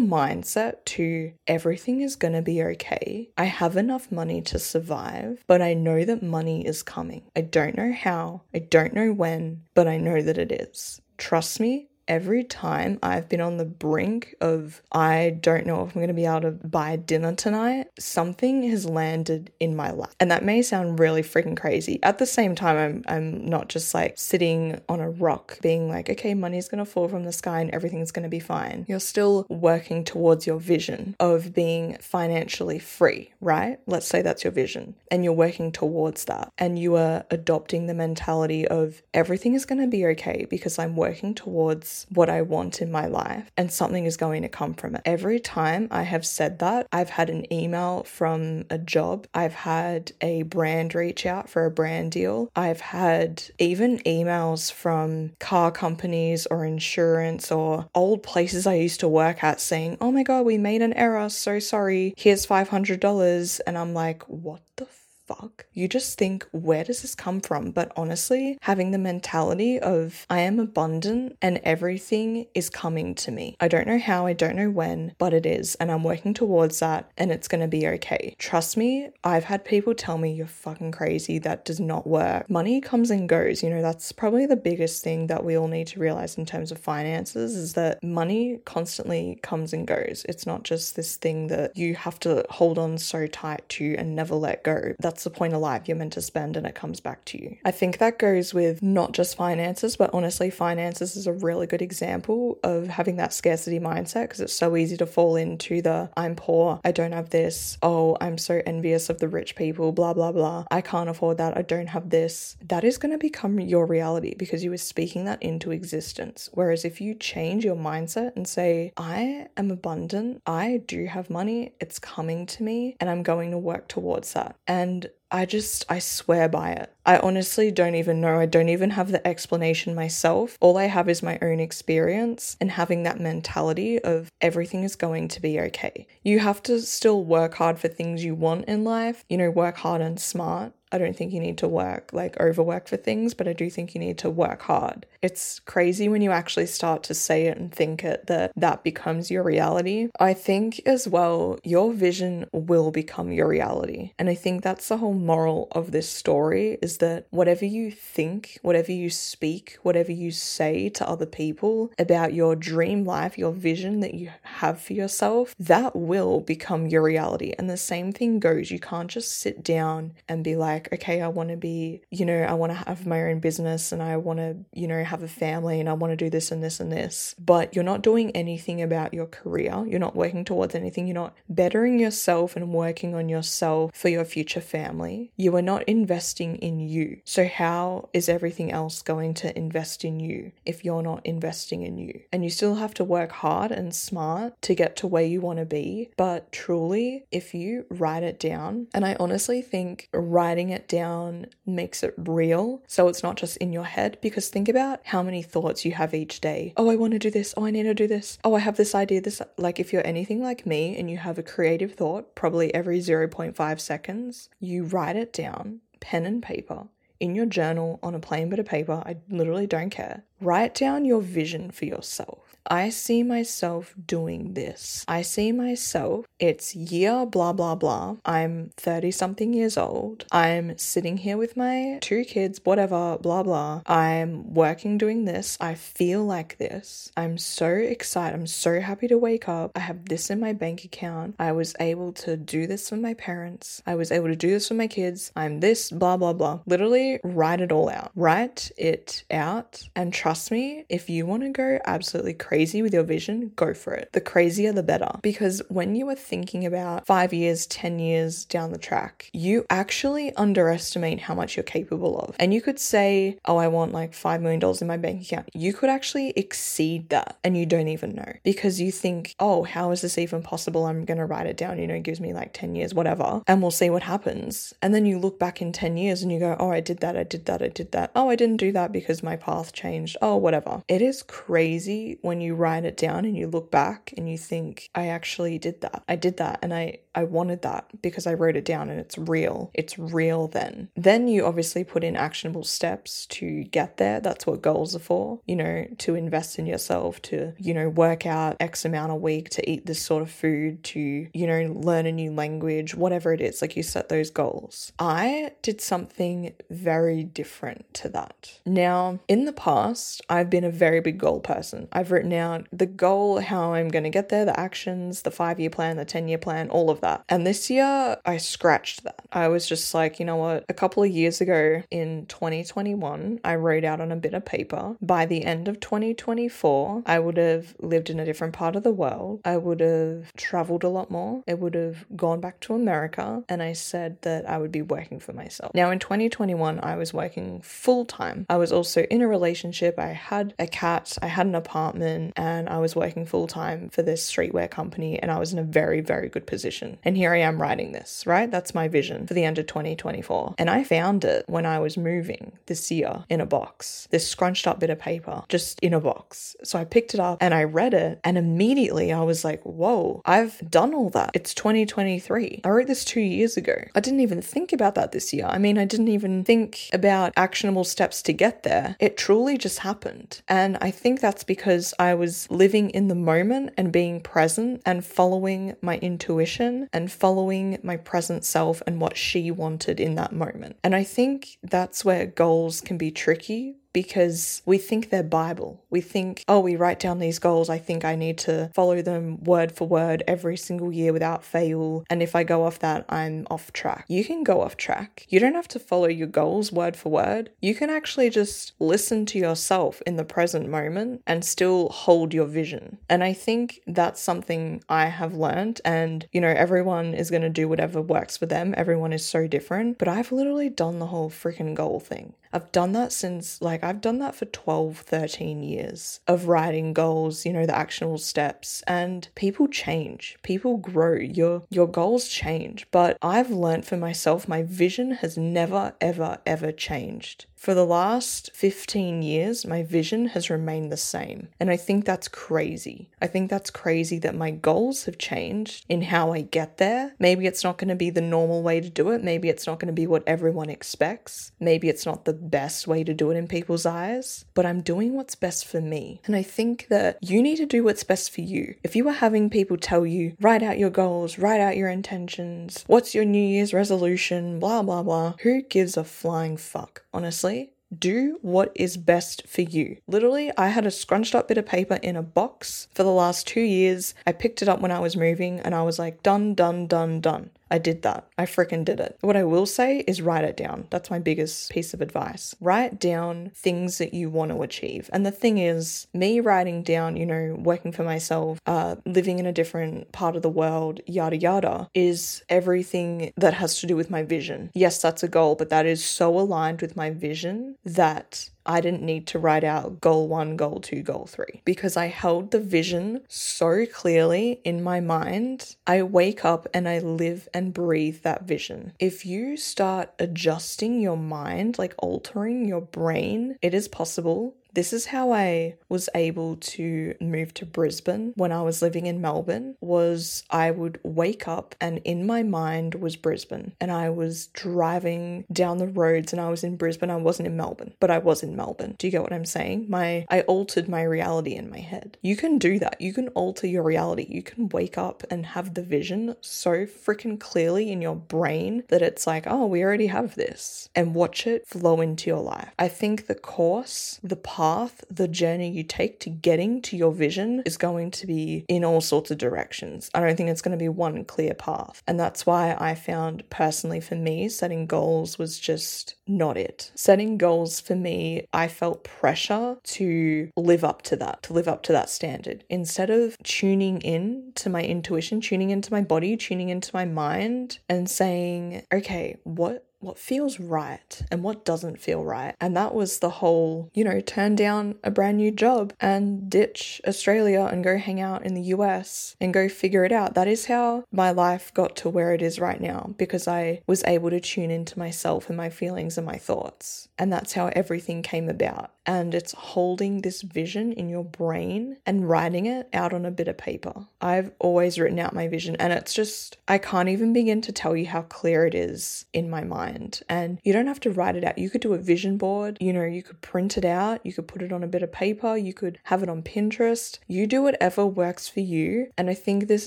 mindset 0.00 0.84
to 0.86 1.32
everything 1.46 2.00
is 2.00 2.16
gonna 2.16 2.42
be 2.42 2.62
okay. 2.62 3.30
I 3.36 3.44
have 3.44 3.76
enough 3.76 4.10
money 4.10 4.40
to 4.42 4.58
survive, 4.58 5.44
but 5.46 5.60
I 5.60 5.74
know 5.74 6.04
that 6.04 6.22
money 6.22 6.66
is 6.66 6.82
coming. 6.82 7.24
I 7.36 7.42
don't 7.42 7.76
know 7.76 7.92
how, 7.92 8.42
I 8.54 8.60
don't 8.60 8.94
know 8.94 9.12
when, 9.12 9.62
but 9.74 9.86
I 9.86 9.98
know 9.98 10.22
that 10.22 10.38
it 10.38 10.52
is. 10.52 11.00
Trust 11.18 11.58
me, 11.60 11.87
every 12.08 12.42
time 12.42 12.98
I've 13.02 13.28
been 13.28 13.40
on 13.40 13.58
the 13.58 13.64
brink 13.64 14.34
of 14.40 14.82
I 14.90 15.38
don't 15.40 15.66
know 15.66 15.82
if 15.82 15.88
I'm 15.88 16.00
going 16.00 16.08
to 16.08 16.14
be 16.14 16.26
able 16.26 16.40
to 16.40 16.50
buy 16.50 16.96
dinner 16.96 17.34
tonight, 17.34 17.88
something 17.98 18.68
has 18.70 18.86
landed 18.86 19.52
in 19.60 19.76
my 19.76 19.92
lap. 19.92 20.12
And 20.18 20.30
that 20.30 20.44
may 20.44 20.62
sound 20.62 20.98
really 20.98 21.22
freaking 21.22 21.56
crazy. 21.56 22.00
At 22.02 22.18
the 22.18 22.26
same 22.26 22.54
time, 22.54 22.76
I'm 22.76 23.04
I'm 23.16 23.44
not 23.44 23.68
just 23.68 23.94
like 23.94 24.18
sitting 24.18 24.80
on 24.88 25.00
a 25.00 25.10
rock 25.10 25.58
being 25.60 25.88
like, 25.88 26.08
okay, 26.08 26.34
money's 26.34 26.68
going 26.68 26.84
to 26.84 26.90
fall 26.90 27.08
from 27.08 27.24
the 27.24 27.32
sky 27.32 27.60
and 27.60 27.70
everything's 27.70 28.10
going 28.10 28.22
to 28.22 28.28
be 28.28 28.40
fine. 28.40 28.86
You're 28.88 29.00
still 29.00 29.46
working 29.48 30.04
towards 30.04 30.46
your 30.46 30.58
vision 30.58 31.14
of 31.20 31.52
being 31.52 31.96
financially 32.00 32.78
free, 32.78 33.32
right? 33.40 33.78
Let's 33.86 34.06
say 34.06 34.22
that's 34.22 34.44
your 34.44 34.52
vision 34.52 34.94
and 35.10 35.24
you're 35.24 35.32
working 35.32 35.72
towards 35.72 36.24
that 36.26 36.52
and 36.58 36.78
you 36.78 36.96
are 36.96 37.24
adopting 37.30 37.86
the 37.86 37.94
mentality 37.94 38.66
of 38.66 39.02
everything 39.12 39.54
is 39.54 39.66
going 39.66 39.80
to 39.80 39.86
be 39.86 40.06
okay 40.06 40.46
because 40.48 40.78
I'm 40.78 40.96
working 40.96 41.34
towards 41.34 41.97
what 42.10 42.30
I 42.30 42.42
want 42.42 42.80
in 42.80 42.90
my 42.90 43.06
life 43.06 43.50
and 43.56 43.72
something 43.72 44.04
is 44.04 44.16
going 44.16 44.42
to 44.42 44.48
come 44.48 44.74
from 44.74 44.94
it. 44.94 45.02
Every 45.04 45.40
time 45.40 45.88
I 45.90 46.02
have 46.02 46.26
said 46.26 46.58
that, 46.60 46.86
I've 46.92 47.10
had 47.10 47.30
an 47.30 47.52
email 47.52 48.04
from 48.04 48.64
a 48.70 48.78
job, 48.78 49.26
I've 49.34 49.54
had 49.54 50.12
a 50.20 50.42
brand 50.42 50.94
reach 50.94 51.26
out 51.26 51.48
for 51.48 51.64
a 51.64 51.70
brand 51.70 52.12
deal, 52.12 52.50
I've 52.54 52.80
had 52.80 53.42
even 53.58 53.98
emails 54.00 54.70
from 54.70 55.32
car 55.38 55.70
companies 55.70 56.46
or 56.46 56.64
insurance 56.64 57.50
or 57.50 57.88
old 57.94 58.22
places 58.22 58.66
I 58.66 58.74
used 58.74 59.00
to 59.00 59.08
work 59.08 59.42
at 59.42 59.60
saying, 59.60 59.98
Oh 60.00 60.10
my 60.10 60.22
god, 60.22 60.44
we 60.44 60.58
made 60.58 60.82
an 60.82 60.92
error, 60.94 61.28
so 61.28 61.58
sorry, 61.58 62.14
here's 62.16 62.46
$500. 62.46 63.60
And 63.66 63.78
I'm 63.78 63.94
like, 63.94 64.22
What 64.28 64.60
the 64.76 64.86
fuck? 65.28 65.66
You 65.72 65.86
just 65.86 66.18
think, 66.18 66.46
where 66.52 66.82
does 66.82 67.02
this 67.02 67.14
come 67.14 67.40
from? 67.40 67.70
But 67.70 67.92
honestly, 67.96 68.58
having 68.62 68.90
the 68.90 68.98
mentality 68.98 69.78
of 69.78 70.26
I 70.30 70.40
am 70.40 70.58
abundant 70.58 71.36
and 71.42 71.60
everything 71.62 72.46
is 72.54 72.70
coming 72.70 73.14
to 73.16 73.30
me. 73.30 73.56
I 73.60 73.68
don't 73.68 73.86
know 73.86 73.98
how, 73.98 74.26
I 74.26 74.32
don't 74.32 74.56
know 74.56 74.70
when, 74.70 75.14
but 75.18 75.34
it 75.34 75.46
is. 75.46 75.74
And 75.76 75.92
I'm 75.92 76.02
working 76.02 76.34
towards 76.34 76.80
that 76.80 77.10
and 77.16 77.30
it's 77.30 77.48
going 77.48 77.60
to 77.60 77.68
be 77.68 77.86
okay. 77.86 78.34
Trust 78.38 78.76
me, 78.76 79.10
I've 79.22 79.44
had 79.44 79.64
people 79.64 79.94
tell 79.94 80.18
me 80.18 80.32
you're 80.32 80.46
fucking 80.46 80.92
crazy. 80.92 81.38
That 81.38 81.64
does 81.64 81.80
not 81.80 82.06
work. 82.06 82.48
Money 82.48 82.80
comes 82.80 83.10
and 83.10 83.28
goes. 83.28 83.62
You 83.62 83.70
know, 83.70 83.82
that's 83.82 84.12
probably 84.12 84.46
the 84.46 84.56
biggest 84.56 85.04
thing 85.04 85.26
that 85.26 85.44
we 85.44 85.56
all 85.56 85.68
need 85.68 85.88
to 85.88 86.00
realize 86.00 86.38
in 86.38 86.46
terms 86.46 86.72
of 86.72 86.78
finances 86.78 87.54
is 87.54 87.74
that 87.74 88.02
money 88.02 88.60
constantly 88.64 89.38
comes 89.42 89.72
and 89.72 89.86
goes. 89.86 90.24
It's 90.28 90.46
not 90.46 90.62
just 90.62 90.96
this 90.96 91.16
thing 91.16 91.48
that 91.48 91.76
you 91.76 91.94
have 91.94 92.18
to 92.20 92.46
hold 92.48 92.78
on 92.78 92.96
so 92.98 93.26
tight 93.26 93.68
to 93.70 93.94
and 93.96 94.16
never 94.16 94.34
let 94.34 94.64
go. 94.64 94.94
That's 94.98 95.17
that's 95.18 95.24
the 95.24 95.30
point 95.30 95.52
of 95.52 95.60
life. 95.60 95.88
You're 95.88 95.96
meant 95.96 96.12
to 96.12 96.22
spend 96.22 96.56
and 96.56 96.64
it 96.64 96.76
comes 96.76 97.00
back 97.00 97.24
to 97.24 97.42
you. 97.42 97.56
I 97.64 97.72
think 97.72 97.98
that 97.98 98.20
goes 98.20 98.54
with 98.54 98.84
not 98.84 99.10
just 99.10 99.34
finances, 99.34 99.96
but 99.96 100.14
honestly, 100.14 100.48
finances 100.48 101.16
is 101.16 101.26
a 101.26 101.32
really 101.32 101.66
good 101.66 101.82
example 101.82 102.60
of 102.62 102.86
having 102.86 103.16
that 103.16 103.32
scarcity 103.32 103.80
mindset 103.80 104.22
because 104.22 104.40
it's 104.40 104.52
so 104.52 104.76
easy 104.76 104.96
to 104.96 105.06
fall 105.06 105.34
into 105.34 105.82
the 105.82 106.08
I'm 106.16 106.36
poor, 106.36 106.80
I 106.84 106.92
don't 106.92 107.10
have 107.10 107.30
this, 107.30 107.78
oh, 107.82 108.16
I'm 108.20 108.38
so 108.38 108.62
envious 108.64 109.10
of 109.10 109.18
the 109.18 109.26
rich 109.26 109.56
people, 109.56 109.90
blah, 109.90 110.14
blah, 110.14 110.30
blah. 110.30 110.66
I 110.70 110.82
can't 110.82 111.10
afford 111.10 111.38
that, 111.38 111.58
I 111.58 111.62
don't 111.62 111.88
have 111.88 112.10
this. 112.10 112.56
That 112.68 112.84
is 112.84 112.96
going 112.96 113.10
to 113.10 113.18
become 113.18 113.58
your 113.58 113.86
reality 113.86 114.36
because 114.38 114.62
you 114.62 114.70
were 114.70 114.76
speaking 114.76 115.24
that 115.24 115.42
into 115.42 115.72
existence. 115.72 116.48
Whereas 116.52 116.84
if 116.84 117.00
you 117.00 117.14
change 117.14 117.64
your 117.64 117.74
mindset 117.74 118.36
and 118.36 118.46
say, 118.46 118.92
I 118.96 119.48
am 119.56 119.72
abundant, 119.72 120.42
I 120.46 120.80
do 120.86 121.06
have 121.06 121.28
money, 121.28 121.72
it's 121.80 121.98
coming 121.98 122.46
to 122.46 122.62
me, 122.62 122.96
and 123.00 123.10
I'm 123.10 123.24
going 123.24 123.50
to 123.50 123.58
work 123.58 123.88
towards 123.88 124.32
that. 124.34 124.54
And 124.68 125.07
I 125.30 125.46
just, 125.46 125.84
I 125.88 125.98
swear 125.98 126.48
by 126.48 126.72
it. 126.72 126.92
I 127.08 127.20
honestly 127.20 127.70
don't 127.70 127.94
even 127.94 128.20
know. 128.20 128.38
I 128.38 128.44
don't 128.44 128.68
even 128.68 128.90
have 128.90 129.10
the 129.10 129.26
explanation 129.26 129.94
myself. 129.94 130.58
All 130.60 130.76
I 130.76 130.88
have 130.88 131.08
is 131.08 131.22
my 131.22 131.38
own 131.40 131.58
experience 131.58 132.54
and 132.60 132.70
having 132.70 133.04
that 133.04 133.18
mentality 133.18 133.98
of 133.98 134.30
everything 134.42 134.82
is 134.84 134.94
going 134.94 135.28
to 135.28 135.40
be 135.40 135.58
okay. 135.58 136.06
You 136.22 136.40
have 136.40 136.62
to 136.64 136.82
still 136.82 137.24
work 137.24 137.54
hard 137.54 137.78
for 137.78 137.88
things 137.88 138.26
you 138.26 138.34
want 138.34 138.66
in 138.66 138.84
life, 138.84 139.24
you 139.30 139.38
know, 139.38 139.50
work 139.50 139.78
hard 139.78 140.02
and 140.02 140.20
smart. 140.20 140.74
I 140.90 140.98
don't 140.98 141.16
think 141.16 141.32
you 141.32 141.40
need 141.40 141.58
to 141.58 141.68
work 141.68 142.10
like 142.12 142.40
overwork 142.40 142.88
for 142.88 142.96
things, 142.96 143.34
but 143.34 143.48
I 143.48 143.52
do 143.52 143.68
think 143.68 143.94
you 143.94 144.00
need 144.00 144.18
to 144.18 144.30
work 144.30 144.62
hard. 144.62 145.06
It's 145.22 145.60
crazy 145.60 146.08
when 146.08 146.22
you 146.22 146.30
actually 146.30 146.66
start 146.66 147.02
to 147.04 147.14
say 147.14 147.46
it 147.46 147.58
and 147.58 147.72
think 147.72 148.04
it 148.04 148.26
that 148.26 148.52
that 148.56 148.84
becomes 148.84 149.30
your 149.30 149.42
reality. 149.42 150.08
I 150.18 150.34
think 150.34 150.80
as 150.86 151.06
well, 151.06 151.58
your 151.62 151.92
vision 151.92 152.46
will 152.52 152.90
become 152.90 153.32
your 153.32 153.48
reality. 153.48 154.12
And 154.18 154.28
I 154.28 154.34
think 154.34 154.62
that's 154.62 154.88
the 154.88 154.98
whole 154.98 155.14
moral 155.14 155.68
of 155.72 155.90
this 155.90 156.08
story 156.08 156.78
that 156.98 157.26
whatever 157.30 157.64
you 157.64 157.90
think, 157.90 158.58
whatever 158.62 158.92
you 158.92 159.10
speak, 159.10 159.78
whatever 159.82 160.12
you 160.12 160.30
say 160.30 160.88
to 160.90 161.08
other 161.08 161.26
people 161.26 161.92
about 161.98 162.34
your 162.34 162.56
dream 162.56 163.04
life, 163.04 163.38
your 163.38 163.52
vision 163.52 164.00
that 164.00 164.14
you 164.14 164.30
have 164.42 164.80
for 164.80 164.92
yourself, 164.92 165.54
that 165.58 165.94
will 165.94 166.40
become 166.40 166.86
your 166.86 167.02
reality. 167.02 167.54
And 167.58 167.68
the 167.68 167.76
same 167.76 168.12
thing 168.12 168.38
goes. 168.38 168.70
You 168.70 168.80
can't 168.80 169.10
just 169.10 169.38
sit 169.38 169.62
down 169.62 170.14
and 170.28 170.44
be 170.44 170.56
like, 170.56 170.92
okay, 170.92 171.22
I 171.22 171.28
want 171.28 171.50
to 171.50 171.56
be, 171.56 172.02
you 172.10 172.24
know, 172.24 172.42
I 172.42 172.54
want 172.54 172.72
to 172.72 172.78
have 172.78 173.06
my 173.06 173.22
own 173.24 173.40
business 173.40 173.92
and 173.92 174.02
I 174.02 174.16
want 174.16 174.38
to, 174.38 174.56
you 174.72 174.88
know, 174.88 175.02
have 175.04 175.22
a 175.22 175.28
family 175.28 175.80
and 175.80 175.88
I 175.88 175.92
want 175.92 176.12
to 176.12 176.16
do 176.16 176.30
this 176.30 176.50
and 176.50 176.62
this 176.62 176.80
and 176.80 176.92
this. 176.92 177.34
But 177.38 177.74
you're 177.74 177.84
not 177.84 178.02
doing 178.02 178.30
anything 178.32 178.82
about 178.82 179.14
your 179.14 179.26
career. 179.26 179.84
You're 179.86 179.98
not 179.98 180.16
working 180.16 180.44
towards 180.44 180.74
anything. 180.74 181.06
You're 181.06 181.14
not 181.14 181.36
bettering 181.48 181.98
yourself 181.98 182.56
and 182.56 182.72
working 182.72 183.14
on 183.14 183.28
yourself 183.28 183.92
for 183.94 184.08
your 184.08 184.24
future 184.24 184.60
family. 184.60 185.32
You 185.36 185.54
are 185.56 185.62
not 185.62 185.82
investing 185.84 186.56
in 186.56 186.87
you. 186.88 187.20
So, 187.24 187.46
how 187.46 188.08
is 188.12 188.28
everything 188.28 188.72
else 188.72 189.02
going 189.02 189.34
to 189.34 189.56
invest 189.56 190.04
in 190.04 190.20
you 190.20 190.52
if 190.66 190.84
you're 190.84 191.02
not 191.02 191.24
investing 191.24 191.82
in 191.82 191.98
you? 191.98 192.22
And 192.32 192.44
you 192.44 192.50
still 192.50 192.76
have 192.76 192.94
to 192.94 193.04
work 193.04 193.32
hard 193.32 193.70
and 193.70 193.94
smart 193.94 194.60
to 194.62 194.74
get 194.74 194.96
to 194.96 195.06
where 195.06 195.24
you 195.24 195.40
want 195.40 195.58
to 195.58 195.64
be. 195.64 196.10
But 196.16 196.50
truly, 196.52 197.24
if 197.30 197.54
you 197.54 197.86
write 197.90 198.22
it 198.22 198.40
down, 198.40 198.88
and 198.94 199.04
I 199.04 199.16
honestly 199.20 199.62
think 199.62 200.08
writing 200.12 200.70
it 200.70 200.88
down 200.88 201.46
makes 201.66 202.02
it 202.02 202.14
real. 202.16 202.82
So 202.86 203.08
it's 203.08 203.22
not 203.22 203.36
just 203.36 203.56
in 203.58 203.72
your 203.72 203.84
head, 203.84 204.18
because 204.20 204.48
think 204.48 204.68
about 204.68 205.00
how 205.04 205.22
many 205.22 205.42
thoughts 205.42 205.84
you 205.84 205.92
have 205.92 206.14
each 206.14 206.40
day. 206.40 206.72
Oh, 206.76 206.90
I 206.90 206.96
want 206.96 207.12
to 207.12 207.18
do 207.18 207.30
this. 207.30 207.54
Oh, 207.56 207.66
I 207.66 207.70
need 207.70 207.84
to 207.84 207.94
do 207.94 208.06
this. 208.06 208.38
Oh, 208.44 208.54
I 208.54 208.60
have 208.60 208.76
this 208.76 208.94
idea. 208.94 209.20
This, 209.20 209.42
like, 209.56 209.78
if 209.78 209.92
you're 209.92 210.06
anything 210.06 210.42
like 210.42 210.66
me 210.66 210.96
and 210.98 211.10
you 211.10 211.18
have 211.18 211.38
a 211.38 211.42
creative 211.42 211.94
thought, 211.94 212.34
probably 212.34 212.74
every 212.74 213.00
0.5 213.00 213.80
seconds, 213.80 214.48
you 214.60 214.84
write 214.84 215.16
it 215.16 215.32
down, 215.32 215.80
pen 216.00 216.26
and 216.26 216.42
paper, 216.42 216.88
in 217.20 217.34
your 217.34 217.46
journal 217.46 217.98
on 218.02 218.14
a 218.14 218.20
plain 218.20 218.48
bit 218.48 218.58
of 218.58 218.66
paper. 218.66 219.02
I 219.04 219.16
literally 219.28 219.66
don't 219.66 219.90
care. 219.90 220.24
Write 220.40 220.74
down 220.74 221.04
your 221.04 221.20
vision 221.20 221.70
for 221.70 221.84
yourself. 221.84 222.47
I 222.70 222.90
see 222.90 223.22
myself 223.22 223.94
doing 224.04 224.52
this. 224.52 225.04
I 225.08 225.22
see 225.22 225.52
myself, 225.52 226.26
it's 226.38 226.76
year 226.76 227.24
blah 227.24 227.54
blah 227.54 227.74
blah. 227.74 228.16
I'm 228.26 228.70
30 228.76 229.10
something 229.10 229.54
years 229.54 229.78
old. 229.78 230.26
I'm 230.30 230.76
sitting 230.76 231.16
here 231.16 231.38
with 231.38 231.56
my 231.56 231.98
two 232.02 232.24
kids, 232.24 232.60
whatever, 232.62 233.16
blah 233.18 233.42
blah. 233.42 233.80
I'm 233.86 234.52
working 234.52 234.98
doing 234.98 235.24
this. 235.24 235.56
I 235.60 235.74
feel 235.74 236.24
like 236.24 236.58
this. 236.58 237.10
I'm 237.16 237.38
so 237.38 237.68
excited. 237.68 238.36
I'm 238.36 238.46
so 238.46 238.80
happy 238.80 239.08
to 239.08 239.16
wake 239.16 239.48
up. 239.48 239.72
I 239.74 239.80
have 239.80 240.04
this 240.04 240.28
in 240.28 240.38
my 240.38 240.52
bank 240.52 240.84
account. 240.84 241.36
I 241.38 241.52
was 241.52 241.74
able 241.80 242.12
to 242.24 242.36
do 242.36 242.66
this 242.66 242.90
for 242.90 242.96
my 242.96 243.14
parents. 243.14 243.82
I 243.86 243.94
was 243.94 244.12
able 244.12 244.28
to 244.28 244.36
do 244.36 244.50
this 244.50 244.68
for 244.68 244.74
my 244.74 244.88
kids. 244.88 245.32
I'm 245.34 245.60
this, 245.60 245.90
blah 245.90 246.18
blah 246.18 246.34
blah. 246.34 246.60
Literally 246.66 247.18
write 247.24 247.62
it 247.62 247.72
all 247.72 247.88
out. 247.88 248.10
Write 248.14 248.70
it 248.76 249.24
out 249.30 249.88
and 249.96 250.12
trust 250.12 250.50
me, 250.50 250.84
if 250.90 251.08
you 251.08 251.24
want 251.24 251.44
to 251.44 251.50
go 251.50 251.78
absolutely 251.86 252.34
crazy 252.34 252.57
with 252.58 252.94
your 252.94 253.02
vision, 253.02 253.52
go 253.56 253.74
for 253.74 253.94
it. 253.94 254.10
The 254.12 254.20
crazier, 254.20 254.72
the 254.72 254.82
better. 254.82 255.10
Because 255.22 255.62
when 255.68 255.94
you 255.94 256.08
are 256.08 256.14
thinking 256.14 256.66
about 256.66 257.06
five 257.06 257.32
years, 257.32 257.66
10 257.66 257.98
years 257.98 258.44
down 258.44 258.72
the 258.72 258.78
track, 258.78 259.30
you 259.32 259.64
actually 259.70 260.34
underestimate 260.34 261.20
how 261.20 261.34
much 261.34 261.56
you're 261.56 261.62
capable 261.62 262.18
of. 262.18 262.34
And 262.38 262.52
you 262.52 262.60
could 262.60 262.78
say, 262.78 263.38
oh, 263.44 263.56
I 263.56 263.68
want 263.68 263.92
like 263.92 264.12
$5 264.12 264.40
million 264.40 264.62
in 264.80 264.86
my 264.86 264.96
bank 264.96 265.22
account. 265.22 265.48
You 265.54 265.72
could 265.72 265.90
actually 265.90 266.30
exceed 266.30 267.08
that 267.10 267.38
and 267.44 267.56
you 267.56 267.66
don't 267.66 267.88
even 267.88 268.14
know 268.14 268.32
because 268.44 268.80
you 268.80 268.90
think, 268.90 269.34
oh, 269.38 269.62
how 269.62 269.90
is 269.90 270.00
this 270.00 270.18
even 270.18 270.42
possible? 270.42 270.86
I'm 270.86 271.04
going 271.04 271.18
to 271.18 271.26
write 271.26 271.46
it 271.46 271.56
down. 271.56 271.78
You 271.78 271.86
know, 271.86 271.94
it 271.94 272.02
gives 272.02 272.20
me 272.20 272.32
like 272.32 272.52
10 272.52 272.74
years, 272.74 272.94
whatever, 272.94 273.42
and 273.46 273.62
we'll 273.62 273.70
see 273.70 273.90
what 273.90 274.02
happens. 274.02 274.72
And 274.82 274.94
then 274.94 275.06
you 275.06 275.18
look 275.18 275.38
back 275.38 275.62
in 275.62 275.72
10 275.72 275.96
years 275.96 276.22
and 276.22 276.32
you 276.32 276.38
go, 276.38 276.56
oh, 276.58 276.70
I 276.70 276.80
did 276.80 276.98
that, 277.00 277.16
I 277.16 277.22
did 277.22 277.46
that, 277.46 277.62
I 277.62 277.68
did 277.68 277.92
that. 277.92 278.10
Oh, 278.14 278.28
I 278.28 278.36
didn't 278.36 278.56
do 278.56 278.72
that 278.72 278.92
because 278.92 279.22
my 279.22 279.36
path 279.36 279.72
changed. 279.72 280.16
Oh, 280.22 280.36
whatever. 280.36 280.82
It 280.88 281.02
is 281.02 281.22
crazy 281.22 282.18
when 282.22 282.40
you 282.40 282.47
write 282.54 282.84
it 282.84 282.96
down 282.96 283.24
and 283.24 283.36
you 283.36 283.46
look 283.46 283.70
back 283.70 284.12
and 284.16 284.30
you 284.30 284.38
think, 284.38 284.88
I 284.94 285.08
actually 285.08 285.58
did 285.58 285.80
that. 285.82 286.02
I 286.08 286.16
did 286.16 286.36
that 286.38 286.58
and 286.62 286.72
I, 286.74 286.98
I 287.14 287.24
wanted 287.24 287.62
that 287.62 287.90
because 288.02 288.26
I 288.26 288.34
wrote 288.34 288.56
it 288.56 288.64
down 288.64 288.90
and 288.90 289.00
it's 289.00 289.18
real. 289.18 289.70
It's 289.74 289.98
real 289.98 290.48
then. 290.48 290.88
Then 290.96 291.28
you 291.28 291.44
obviously 291.44 291.84
put 291.84 292.04
in 292.04 292.16
actionable 292.16 292.64
steps 292.64 293.26
to 293.26 293.64
get 293.64 293.96
there. 293.96 294.20
That's 294.20 294.46
what 294.46 294.62
goals 294.62 294.94
are 294.94 295.00
for, 295.00 295.40
you 295.46 295.56
know, 295.56 295.86
to 295.98 296.14
invest 296.14 296.58
in 296.58 296.66
yourself, 296.66 297.20
to, 297.22 297.54
you 297.58 297.74
know, 297.74 297.88
work 297.88 298.26
out 298.26 298.56
X 298.60 298.84
amount 298.84 299.12
a 299.12 299.16
week, 299.16 299.50
to 299.50 299.68
eat 299.70 299.86
this 299.86 300.02
sort 300.02 300.22
of 300.22 300.30
food, 300.30 300.84
to, 300.84 301.28
you 301.32 301.46
know, 301.46 301.72
learn 301.74 302.06
a 302.06 302.12
new 302.12 302.32
language, 302.32 302.94
whatever 302.94 303.32
it 303.32 303.40
is. 303.40 303.60
Like 303.62 303.76
you 303.76 303.82
set 303.82 304.08
those 304.08 304.30
goals. 304.30 304.92
I 304.98 305.52
did 305.62 305.80
something 305.80 306.54
very 306.70 307.24
different 307.24 307.92
to 307.94 308.08
that. 308.10 308.60
Now, 308.64 309.18
in 309.28 309.44
the 309.44 309.52
past, 309.52 310.22
I've 310.28 310.50
been 310.50 310.64
a 310.64 310.70
very 310.70 311.00
big 311.00 311.18
goal 311.18 311.40
person. 311.40 311.88
I've 311.92 312.12
written 312.12 312.27
out 312.34 312.66
the 312.72 312.86
goal, 312.86 313.40
how 313.40 313.72
I'm 313.74 313.88
going 313.88 314.04
to 314.04 314.10
get 314.10 314.28
there, 314.28 314.44
the 314.44 314.58
actions, 314.58 315.22
the 315.22 315.30
five 315.30 315.60
year 315.60 315.70
plan, 315.70 315.96
the 315.96 316.04
10 316.04 316.28
year 316.28 316.38
plan, 316.38 316.70
all 316.70 316.90
of 316.90 317.00
that. 317.00 317.24
And 317.28 317.46
this 317.46 317.70
year, 317.70 318.16
I 318.24 318.36
scratched 318.36 319.04
that. 319.04 319.22
I 319.32 319.48
was 319.48 319.68
just 319.68 319.94
like, 319.94 320.18
you 320.18 320.26
know 320.26 320.36
what? 320.36 320.64
A 320.68 320.74
couple 320.74 321.02
of 321.02 321.10
years 321.10 321.40
ago 321.40 321.82
in 321.90 322.26
2021, 322.26 323.40
I 323.44 323.54
wrote 323.54 323.84
out 323.84 324.00
on 324.00 324.12
a 324.12 324.16
bit 324.16 324.34
of 324.34 324.44
paper 324.44 324.96
by 325.00 325.26
the 325.26 325.44
end 325.44 325.68
of 325.68 325.80
2024, 325.80 327.02
I 327.06 327.18
would 327.18 327.36
have 327.36 327.74
lived 327.80 328.10
in 328.10 328.20
a 328.20 328.24
different 328.24 328.52
part 328.52 328.76
of 328.76 328.82
the 328.82 328.92
world. 328.92 329.40
I 329.44 329.56
would 329.56 329.80
have 329.80 330.34
traveled 330.36 330.84
a 330.84 330.88
lot 330.88 331.10
more. 331.10 331.42
I 331.48 331.54
would 331.54 331.74
have 331.74 332.04
gone 332.16 332.40
back 332.40 332.60
to 332.60 332.74
America. 332.74 333.42
And 333.48 333.62
I 333.62 333.72
said 333.72 334.20
that 334.22 334.48
I 334.48 334.58
would 334.58 334.72
be 334.72 334.82
working 334.82 335.18
for 335.20 335.32
myself. 335.32 335.74
Now, 335.74 335.90
in 335.90 335.98
2021, 335.98 336.80
I 336.82 336.96
was 336.96 337.14
working 337.14 337.60
full 337.62 338.04
time. 338.04 338.46
I 338.48 338.56
was 338.56 338.72
also 338.72 339.02
in 339.02 339.22
a 339.22 339.28
relationship. 339.28 339.98
I 339.98 340.08
had 340.08 340.54
a 340.58 340.66
cat, 340.66 341.16
I 341.22 341.26
had 341.26 341.46
an 341.46 341.54
apartment, 341.54 342.17
and 342.36 342.68
I 342.68 342.78
was 342.78 342.96
working 342.96 343.26
full 343.26 343.46
time 343.46 343.88
for 343.88 344.02
this 344.02 344.30
streetwear 344.30 344.70
company. 344.70 345.18
And 345.18 345.30
I 345.30 345.38
was 345.38 345.52
in 345.52 345.58
a 345.58 345.62
very, 345.62 346.00
very 346.00 346.28
good 346.28 346.46
position. 346.46 346.98
And 347.04 347.16
here 347.16 347.32
I 347.32 347.38
am 347.38 347.60
writing 347.60 347.92
this, 347.92 348.24
right? 348.26 348.50
That's 348.50 348.74
my 348.74 348.88
vision 348.88 349.26
for 349.26 349.34
the 349.34 349.44
end 349.44 349.58
of 349.58 349.66
2024. 349.66 350.54
And 350.58 350.70
I 350.70 350.84
found 350.84 351.24
it 351.24 351.44
when 351.46 351.66
I 351.66 351.78
was 351.78 351.96
moving 351.96 352.52
this 352.66 352.90
year 352.90 353.24
in 353.28 353.40
a 353.40 353.46
box, 353.46 354.08
this 354.10 354.28
scrunched 354.28 354.66
up 354.66 354.80
bit 354.80 354.90
of 354.90 354.98
paper, 354.98 355.44
just 355.48 355.78
in 355.80 355.94
a 355.94 356.00
box. 356.00 356.56
So 356.62 356.78
I 356.78 356.84
picked 356.84 357.14
it 357.14 357.20
up 357.20 357.38
and 357.40 357.54
I 357.54 357.64
read 357.64 357.94
it. 357.94 358.20
And 358.24 358.38
immediately 358.38 359.12
I 359.12 359.22
was 359.22 359.44
like, 359.44 359.62
whoa, 359.62 360.22
I've 360.24 360.58
done 360.70 360.94
all 360.94 361.10
that. 361.10 361.30
It's 361.34 361.54
2023. 361.54 362.62
I 362.64 362.68
wrote 362.68 362.86
this 362.86 363.04
two 363.04 363.20
years 363.20 363.56
ago. 363.56 363.76
I 363.94 364.00
didn't 364.00 364.20
even 364.20 364.42
think 364.42 364.72
about 364.72 364.94
that 364.94 365.12
this 365.12 365.32
year. 365.32 365.46
I 365.46 365.58
mean, 365.58 365.78
I 365.78 365.84
didn't 365.84 366.08
even 366.08 366.44
think 366.44 366.88
about 366.92 367.32
actionable 367.36 367.84
steps 367.84 368.22
to 368.22 368.32
get 368.32 368.62
there. 368.62 368.96
It 368.98 369.16
truly 369.16 369.58
just 369.58 369.80
happened. 369.80 370.42
And 370.48 370.78
I 370.80 370.90
think 370.90 371.20
that's 371.20 371.44
because 371.44 371.94
I 371.98 372.07
was 372.14 372.50
living 372.50 372.90
in 372.90 373.08
the 373.08 373.14
moment 373.14 373.74
and 373.76 373.92
being 373.92 374.20
present 374.20 374.82
and 374.84 375.04
following 375.04 375.76
my 375.80 375.98
intuition 375.98 376.88
and 376.92 377.10
following 377.10 377.78
my 377.82 377.96
present 377.96 378.44
self 378.44 378.82
and 378.86 379.00
what 379.00 379.16
she 379.16 379.50
wanted 379.50 380.00
in 380.00 380.14
that 380.16 380.32
moment. 380.32 380.76
And 380.84 380.94
I 380.94 381.04
think 381.04 381.58
that's 381.62 382.04
where 382.04 382.26
goals 382.26 382.80
can 382.80 382.98
be 382.98 383.10
tricky 383.10 383.77
because 383.92 384.62
we 384.66 384.78
think 384.78 385.10
they're 385.10 385.22
Bible. 385.22 385.84
We 385.90 386.00
think, 386.00 386.44
oh, 386.48 386.60
we 386.60 386.76
write 386.76 387.00
down 387.00 387.18
these 387.18 387.38
goals. 387.38 387.68
I 387.68 387.78
think 387.78 388.04
I 388.04 388.14
need 388.14 388.38
to 388.38 388.70
follow 388.74 389.02
them 389.02 389.42
word 389.44 389.72
for 389.72 389.88
word 389.88 390.22
every 390.26 390.56
single 390.56 390.92
year 390.92 391.12
without 391.12 391.44
fail. 391.44 392.04
And 392.10 392.22
if 392.22 392.36
I 392.36 392.44
go 392.44 392.64
off 392.64 392.78
that, 392.80 393.04
I'm 393.08 393.46
off 393.50 393.72
track. 393.72 394.04
You 394.08 394.24
can 394.24 394.44
go 394.44 394.60
off 394.60 394.76
track. 394.76 395.26
You 395.28 395.40
don't 395.40 395.54
have 395.54 395.68
to 395.68 395.78
follow 395.78 396.08
your 396.08 396.26
goals 396.26 396.72
word 396.72 396.96
for 396.96 397.10
word. 397.10 397.50
You 397.60 397.74
can 397.74 397.90
actually 397.90 398.30
just 398.30 398.72
listen 398.78 399.26
to 399.26 399.38
yourself 399.38 400.02
in 400.06 400.16
the 400.16 400.24
present 400.24 400.68
moment 400.68 401.22
and 401.26 401.44
still 401.44 401.88
hold 401.88 402.34
your 402.34 402.46
vision. 402.46 402.98
And 403.08 403.24
I 403.24 403.32
think 403.32 403.80
that's 403.86 404.20
something 404.20 404.82
I 404.88 405.06
have 405.06 405.34
learned. 405.34 405.80
And, 405.84 406.26
you 406.32 406.40
know, 406.40 406.48
everyone 406.48 407.14
is 407.14 407.30
going 407.30 407.42
to 407.42 407.48
do 407.48 407.68
whatever 407.68 408.00
works 408.00 408.36
for 408.36 408.46
them. 408.46 408.74
Everyone 408.76 409.12
is 409.12 409.24
so 409.24 409.46
different. 409.46 409.98
But 409.98 410.08
I've 410.08 410.32
literally 410.32 410.68
done 410.68 410.98
the 410.98 411.06
whole 411.06 411.30
freaking 411.30 411.74
goal 411.74 412.00
thing. 412.00 412.34
I've 412.52 412.72
done 412.72 412.92
that 412.92 413.12
since, 413.12 413.60
like, 413.60 413.84
I've 413.84 414.00
done 414.00 414.18
that 414.18 414.34
for 414.34 414.46
12, 414.46 414.98
13 414.98 415.62
years 415.62 416.20
of 416.26 416.48
writing 416.48 416.92
goals, 416.92 417.44
you 417.44 417.52
know, 417.52 417.66
the 417.66 417.76
actionable 417.76 418.18
steps. 418.18 418.82
And 418.86 419.28
people 419.34 419.68
change, 419.68 420.38
people 420.42 420.76
grow, 420.78 421.14
your, 421.14 421.62
your 421.70 421.88
goals 421.88 422.28
change. 422.28 422.86
But 422.90 423.18
I've 423.22 423.50
learned 423.50 423.84
for 423.84 423.96
myself, 423.96 424.48
my 424.48 424.62
vision 424.62 425.12
has 425.12 425.36
never, 425.36 425.94
ever, 426.00 426.38
ever 426.46 426.72
changed. 426.72 427.46
For 427.58 427.74
the 427.74 427.84
last 427.84 428.50
15 428.54 429.20
years, 429.20 429.66
my 429.66 429.82
vision 429.82 430.26
has 430.26 430.48
remained 430.48 430.92
the 430.92 430.96
same. 430.96 431.48
And 431.58 431.70
I 431.70 431.76
think 431.76 432.04
that's 432.04 432.28
crazy. 432.28 433.10
I 433.20 433.26
think 433.26 433.50
that's 433.50 433.68
crazy 433.70 434.20
that 434.20 434.36
my 434.36 434.52
goals 434.52 435.06
have 435.06 435.18
changed 435.18 435.84
in 435.88 436.02
how 436.02 436.32
I 436.32 436.42
get 436.42 436.76
there. 436.76 437.14
Maybe 437.18 437.46
it's 437.46 437.64
not 437.64 437.76
going 437.76 437.88
to 437.88 437.96
be 437.96 438.10
the 438.10 438.20
normal 438.20 438.62
way 438.62 438.80
to 438.80 438.88
do 438.88 439.10
it. 439.10 439.24
Maybe 439.24 439.48
it's 439.48 439.66
not 439.66 439.80
going 439.80 439.88
to 439.88 439.92
be 439.92 440.06
what 440.06 440.22
everyone 440.24 440.70
expects. 440.70 441.50
Maybe 441.58 441.88
it's 441.88 442.06
not 442.06 442.24
the 442.24 442.32
best 442.32 442.86
way 442.86 443.02
to 443.02 443.12
do 443.12 443.32
it 443.32 443.36
in 443.36 443.48
people's 443.48 443.84
eyes, 443.84 444.44
but 444.54 444.64
I'm 444.64 444.80
doing 444.80 445.14
what's 445.14 445.34
best 445.34 445.66
for 445.66 445.80
me. 445.80 446.20
And 446.26 446.36
I 446.36 446.44
think 446.44 446.86
that 446.90 447.18
you 447.20 447.42
need 447.42 447.56
to 447.56 447.66
do 447.66 447.82
what's 447.82 448.04
best 448.04 448.30
for 448.30 448.40
you. 448.40 448.76
If 448.84 448.94
you 448.94 449.08
are 449.08 449.12
having 449.12 449.50
people 449.50 449.76
tell 449.76 450.06
you, 450.06 450.36
write 450.40 450.62
out 450.62 450.78
your 450.78 450.90
goals, 450.90 451.38
write 451.38 451.60
out 451.60 451.76
your 451.76 451.88
intentions, 451.88 452.84
what's 452.86 453.16
your 453.16 453.24
New 453.24 453.44
Year's 453.44 453.74
resolution, 453.74 454.60
blah, 454.60 454.84
blah, 454.84 455.02
blah, 455.02 455.34
who 455.42 455.62
gives 455.62 455.96
a 455.96 456.04
flying 456.04 456.56
fuck, 456.56 457.02
honestly? 457.12 457.47
Do 457.96 458.38
what 458.42 458.72
is 458.74 458.96
best 458.96 459.46
for 459.46 459.62
you. 459.62 459.98
Literally, 460.06 460.50
I 460.56 460.68
had 460.68 460.86
a 460.86 460.90
scrunched 460.90 461.34
up 461.34 461.48
bit 461.48 461.58
of 461.58 461.66
paper 461.66 461.98
in 462.02 462.16
a 462.16 462.22
box 462.22 462.88
for 462.92 463.02
the 463.02 463.12
last 463.12 463.46
two 463.46 463.60
years. 463.60 464.14
I 464.26 464.32
picked 464.32 464.62
it 464.62 464.68
up 464.68 464.80
when 464.80 464.90
I 464.92 465.00
was 465.00 465.16
moving 465.16 465.60
and 465.60 465.74
I 465.74 465.82
was 465.82 465.98
like, 465.98 466.22
done, 466.22 466.54
done, 466.54 466.86
done, 466.86 467.20
done. 467.20 467.50
I 467.70 467.78
did 467.78 468.02
that. 468.02 468.28
I 468.38 468.46
freaking 468.46 468.84
did 468.84 469.00
it. 469.00 469.18
What 469.20 469.36
I 469.36 469.44
will 469.44 469.66
say 469.66 469.98
is 470.00 470.22
write 470.22 470.44
it 470.44 470.56
down. 470.56 470.86
That's 470.90 471.10
my 471.10 471.18
biggest 471.18 471.70
piece 471.70 471.94
of 471.94 472.00
advice. 472.00 472.54
Write 472.60 472.98
down 472.98 473.50
things 473.54 473.98
that 473.98 474.14
you 474.14 474.30
want 474.30 474.50
to 474.50 474.62
achieve. 474.62 475.10
And 475.12 475.24
the 475.24 475.30
thing 475.30 475.58
is, 475.58 476.06
me 476.14 476.40
writing 476.40 476.82
down, 476.82 477.16
you 477.16 477.26
know, 477.26 477.56
working 477.58 477.92
for 477.92 478.04
myself, 478.04 478.60
uh, 478.66 478.96
living 479.04 479.38
in 479.38 479.46
a 479.46 479.52
different 479.52 480.12
part 480.12 480.36
of 480.36 480.42
the 480.42 480.48
world, 480.48 481.00
yada 481.06 481.36
yada, 481.36 481.88
is 481.94 482.42
everything 482.48 483.32
that 483.36 483.54
has 483.54 483.80
to 483.80 483.86
do 483.86 483.96
with 483.96 484.10
my 484.10 484.22
vision. 484.22 484.70
Yes, 484.74 485.00
that's 485.00 485.22
a 485.22 485.28
goal, 485.28 485.54
but 485.54 485.70
that 485.70 485.86
is 485.86 486.04
so 486.04 486.38
aligned 486.38 486.80
with 486.80 486.96
my 486.96 487.10
vision 487.10 487.76
that 487.84 488.50
I 488.68 488.82
didn't 488.82 489.02
need 489.02 489.26
to 489.28 489.38
write 489.38 489.64
out 489.64 490.00
goal 490.00 490.28
one, 490.28 490.56
goal 490.56 490.80
two, 490.80 491.02
goal 491.02 491.26
three 491.26 491.62
because 491.64 491.96
I 491.96 492.06
held 492.06 492.50
the 492.50 492.60
vision 492.60 493.22
so 493.26 493.86
clearly 493.86 494.60
in 494.62 494.82
my 494.82 495.00
mind. 495.00 495.74
I 495.86 496.02
wake 496.02 496.44
up 496.44 496.68
and 496.74 496.86
I 496.86 496.98
live 496.98 497.48
and 497.54 497.72
breathe 497.72 498.22
that 498.22 498.42
vision. 498.42 498.92
If 498.98 499.24
you 499.24 499.56
start 499.56 500.12
adjusting 500.18 501.00
your 501.00 501.16
mind, 501.16 501.78
like 501.78 501.94
altering 501.98 502.68
your 502.68 502.82
brain, 502.82 503.56
it 503.62 503.72
is 503.72 503.88
possible 503.88 504.54
this 504.74 504.92
is 504.92 505.06
how 505.06 505.32
I 505.32 505.76
was 505.88 506.08
able 506.14 506.56
to 506.56 507.14
move 507.20 507.54
to 507.54 507.66
Brisbane 507.66 508.32
when 508.36 508.52
I 508.52 508.62
was 508.62 508.82
living 508.82 509.06
in 509.06 509.20
Melbourne 509.20 509.76
was 509.80 510.44
I 510.50 510.70
would 510.70 511.00
wake 511.02 511.48
up 511.48 511.74
and 511.80 511.98
in 512.04 512.26
my 512.26 512.42
mind 512.42 512.94
was 512.94 513.16
Brisbane 513.16 513.72
and 513.80 513.90
I 513.90 514.10
was 514.10 514.46
driving 514.48 515.44
down 515.52 515.78
the 515.78 515.86
roads 515.86 516.32
and 516.32 516.40
I 516.40 516.50
was 516.50 516.64
in 516.64 516.76
Brisbane. 516.76 517.10
I 517.10 517.16
wasn't 517.16 517.48
in 517.48 517.56
Melbourne, 517.56 517.94
but 518.00 518.10
I 518.10 518.18
was 518.18 518.42
in 518.42 518.56
Melbourne. 518.56 518.94
Do 518.98 519.06
you 519.06 519.10
get 519.10 519.22
what 519.22 519.32
I'm 519.32 519.44
saying? 519.44 519.86
My 519.88 520.26
I 520.28 520.42
altered 520.42 520.88
my 520.88 521.02
reality 521.02 521.54
in 521.54 521.70
my 521.70 521.80
head. 521.80 522.16
You 522.22 522.36
can 522.36 522.58
do 522.58 522.78
that. 522.78 523.00
You 523.00 523.12
can 523.12 523.28
alter 523.28 523.66
your 523.66 523.82
reality. 523.82 524.26
You 524.28 524.42
can 524.42 524.68
wake 524.68 524.98
up 524.98 525.24
and 525.30 525.46
have 525.46 525.74
the 525.74 525.82
vision 525.82 526.36
so 526.40 526.86
freaking 526.86 527.40
clearly 527.40 527.90
in 527.90 528.02
your 528.02 528.16
brain 528.16 528.84
that 528.88 529.02
it's 529.02 529.26
like, 529.26 529.46
"Oh, 529.46 529.66
we 529.66 529.82
already 529.82 530.08
have 530.08 530.34
this." 530.34 530.88
And 530.94 531.14
watch 531.14 531.46
it 531.46 531.66
flow 531.66 532.00
into 532.00 532.30
your 532.30 532.42
life. 532.42 532.70
I 532.78 532.88
think 532.88 533.26
the 533.26 533.34
course, 533.34 534.20
the 534.22 534.36
path, 534.58 535.04
the 535.08 535.28
journey 535.28 535.70
you 535.70 535.84
take 535.84 536.18
to 536.18 536.28
getting 536.28 536.82
to 536.82 536.96
your 536.96 537.12
vision 537.12 537.62
is 537.64 537.76
going 537.76 538.10
to 538.10 538.26
be 538.26 538.64
in 538.66 538.84
all 538.84 539.00
sorts 539.00 539.30
of 539.30 539.38
directions. 539.38 540.10
I 540.14 540.20
don't 540.20 540.34
think 540.34 540.48
it's 540.48 540.62
going 540.62 540.76
to 540.76 540.84
be 540.84 540.88
one 540.88 541.24
clear 541.26 541.54
path. 541.54 542.02
And 542.08 542.18
that's 542.18 542.44
why 542.44 542.76
I 542.76 542.96
found 542.96 543.48
personally 543.50 544.00
for 544.00 544.16
me, 544.16 544.48
setting 544.48 544.86
goals 544.86 545.38
was 545.38 545.60
just 545.60 546.16
not 546.26 546.56
it. 546.56 546.90
Setting 546.96 547.38
goals 547.38 547.78
for 547.78 547.94
me, 547.94 548.48
I 548.52 548.66
felt 548.66 549.04
pressure 549.04 549.76
to 549.80 550.50
live 550.56 550.82
up 550.82 551.02
to 551.02 551.14
that, 551.14 551.44
to 551.44 551.52
live 551.52 551.68
up 551.68 551.84
to 551.84 551.92
that 551.92 552.10
standard. 552.10 552.64
Instead 552.68 553.10
of 553.10 553.38
tuning 553.44 554.00
in 554.00 554.50
to 554.56 554.68
my 554.68 554.82
intuition, 554.82 555.40
tuning 555.40 555.70
into 555.70 555.92
my 555.92 556.02
body, 556.02 556.36
tuning 556.36 556.68
into 556.68 556.90
my 556.92 557.04
mind, 557.04 557.78
and 557.88 558.10
saying, 558.10 558.82
okay, 558.92 559.36
what 559.44 559.87
what 560.00 560.18
feels 560.18 560.60
right 560.60 561.22
and 561.30 561.42
what 561.42 561.64
doesn't 561.64 562.00
feel 562.00 562.24
right. 562.24 562.54
And 562.60 562.76
that 562.76 562.94
was 562.94 563.18
the 563.18 563.30
whole, 563.30 563.90
you 563.94 564.04
know, 564.04 564.20
turn 564.20 564.54
down 564.54 564.96
a 565.02 565.10
brand 565.10 565.38
new 565.38 565.50
job 565.50 565.92
and 566.00 566.48
ditch 566.48 567.00
Australia 567.06 567.68
and 567.70 567.82
go 567.82 567.98
hang 567.98 568.20
out 568.20 568.44
in 568.44 568.54
the 568.54 568.62
US 568.62 569.34
and 569.40 569.52
go 569.52 569.68
figure 569.68 570.04
it 570.04 570.12
out. 570.12 570.34
That 570.34 570.48
is 570.48 570.66
how 570.66 571.04
my 571.10 571.30
life 571.30 571.72
got 571.74 571.96
to 571.96 572.08
where 572.08 572.32
it 572.32 572.42
is 572.42 572.60
right 572.60 572.80
now 572.80 573.14
because 573.16 573.48
I 573.48 573.82
was 573.86 574.04
able 574.04 574.30
to 574.30 574.40
tune 574.40 574.70
into 574.70 574.98
myself 574.98 575.48
and 575.48 575.56
my 575.56 575.70
feelings 575.70 576.16
and 576.16 576.26
my 576.26 576.36
thoughts. 576.36 577.08
And 577.18 577.32
that's 577.32 577.54
how 577.54 577.70
everything 577.74 578.22
came 578.22 578.48
about. 578.48 578.92
And 579.04 579.34
it's 579.34 579.52
holding 579.52 580.20
this 580.20 580.42
vision 580.42 580.92
in 580.92 581.08
your 581.08 581.24
brain 581.24 581.96
and 582.04 582.28
writing 582.28 582.66
it 582.66 582.88
out 582.92 583.12
on 583.12 583.24
a 583.24 583.30
bit 583.30 583.48
of 583.48 583.56
paper. 583.56 584.06
I've 584.20 584.52
always 584.58 584.98
written 584.98 585.18
out 585.18 585.34
my 585.34 585.48
vision 585.48 585.76
and 585.76 585.92
it's 585.92 586.12
just, 586.12 586.58
I 586.68 586.78
can't 586.78 587.08
even 587.08 587.32
begin 587.32 587.62
to 587.62 587.72
tell 587.72 587.96
you 587.96 588.06
how 588.06 588.22
clear 588.22 588.66
it 588.66 588.74
is 588.74 589.24
in 589.32 589.48
my 589.48 589.64
mind 589.64 589.87
mind. 589.88 590.20
And 590.28 590.58
you 590.64 590.72
don't 590.72 590.86
have 590.86 591.00
to 591.00 591.10
write 591.10 591.36
it 591.36 591.44
out. 591.44 591.58
You 591.58 591.70
could 591.70 591.80
do 591.80 591.94
a 591.94 591.98
vision 591.98 592.36
board, 592.36 592.78
you 592.80 592.92
know, 592.92 593.04
you 593.04 593.22
could 593.22 593.40
print 593.40 593.76
it 593.76 593.84
out, 593.84 594.24
you 594.24 594.32
could 594.32 594.48
put 594.48 594.62
it 594.62 594.72
on 594.72 594.82
a 594.82 594.88
bit 594.88 595.02
of 595.02 595.12
paper, 595.12 595.56
you 595.56 595.72
could 595.72 595.98
have 596.04 596.22
it 596.22 596.28
on 596.28 596.42
Pinterest. 596.42 597.18
You 597.26 597.46
do 597.46 597.62
whatever 597.62 598.06
works 598.06 598.48
for 598.48 598.60
you. 598.60 599.10
And 599.16 599.30
I 599.30 599.34
think 599.34 599.68
this 599.68 599.86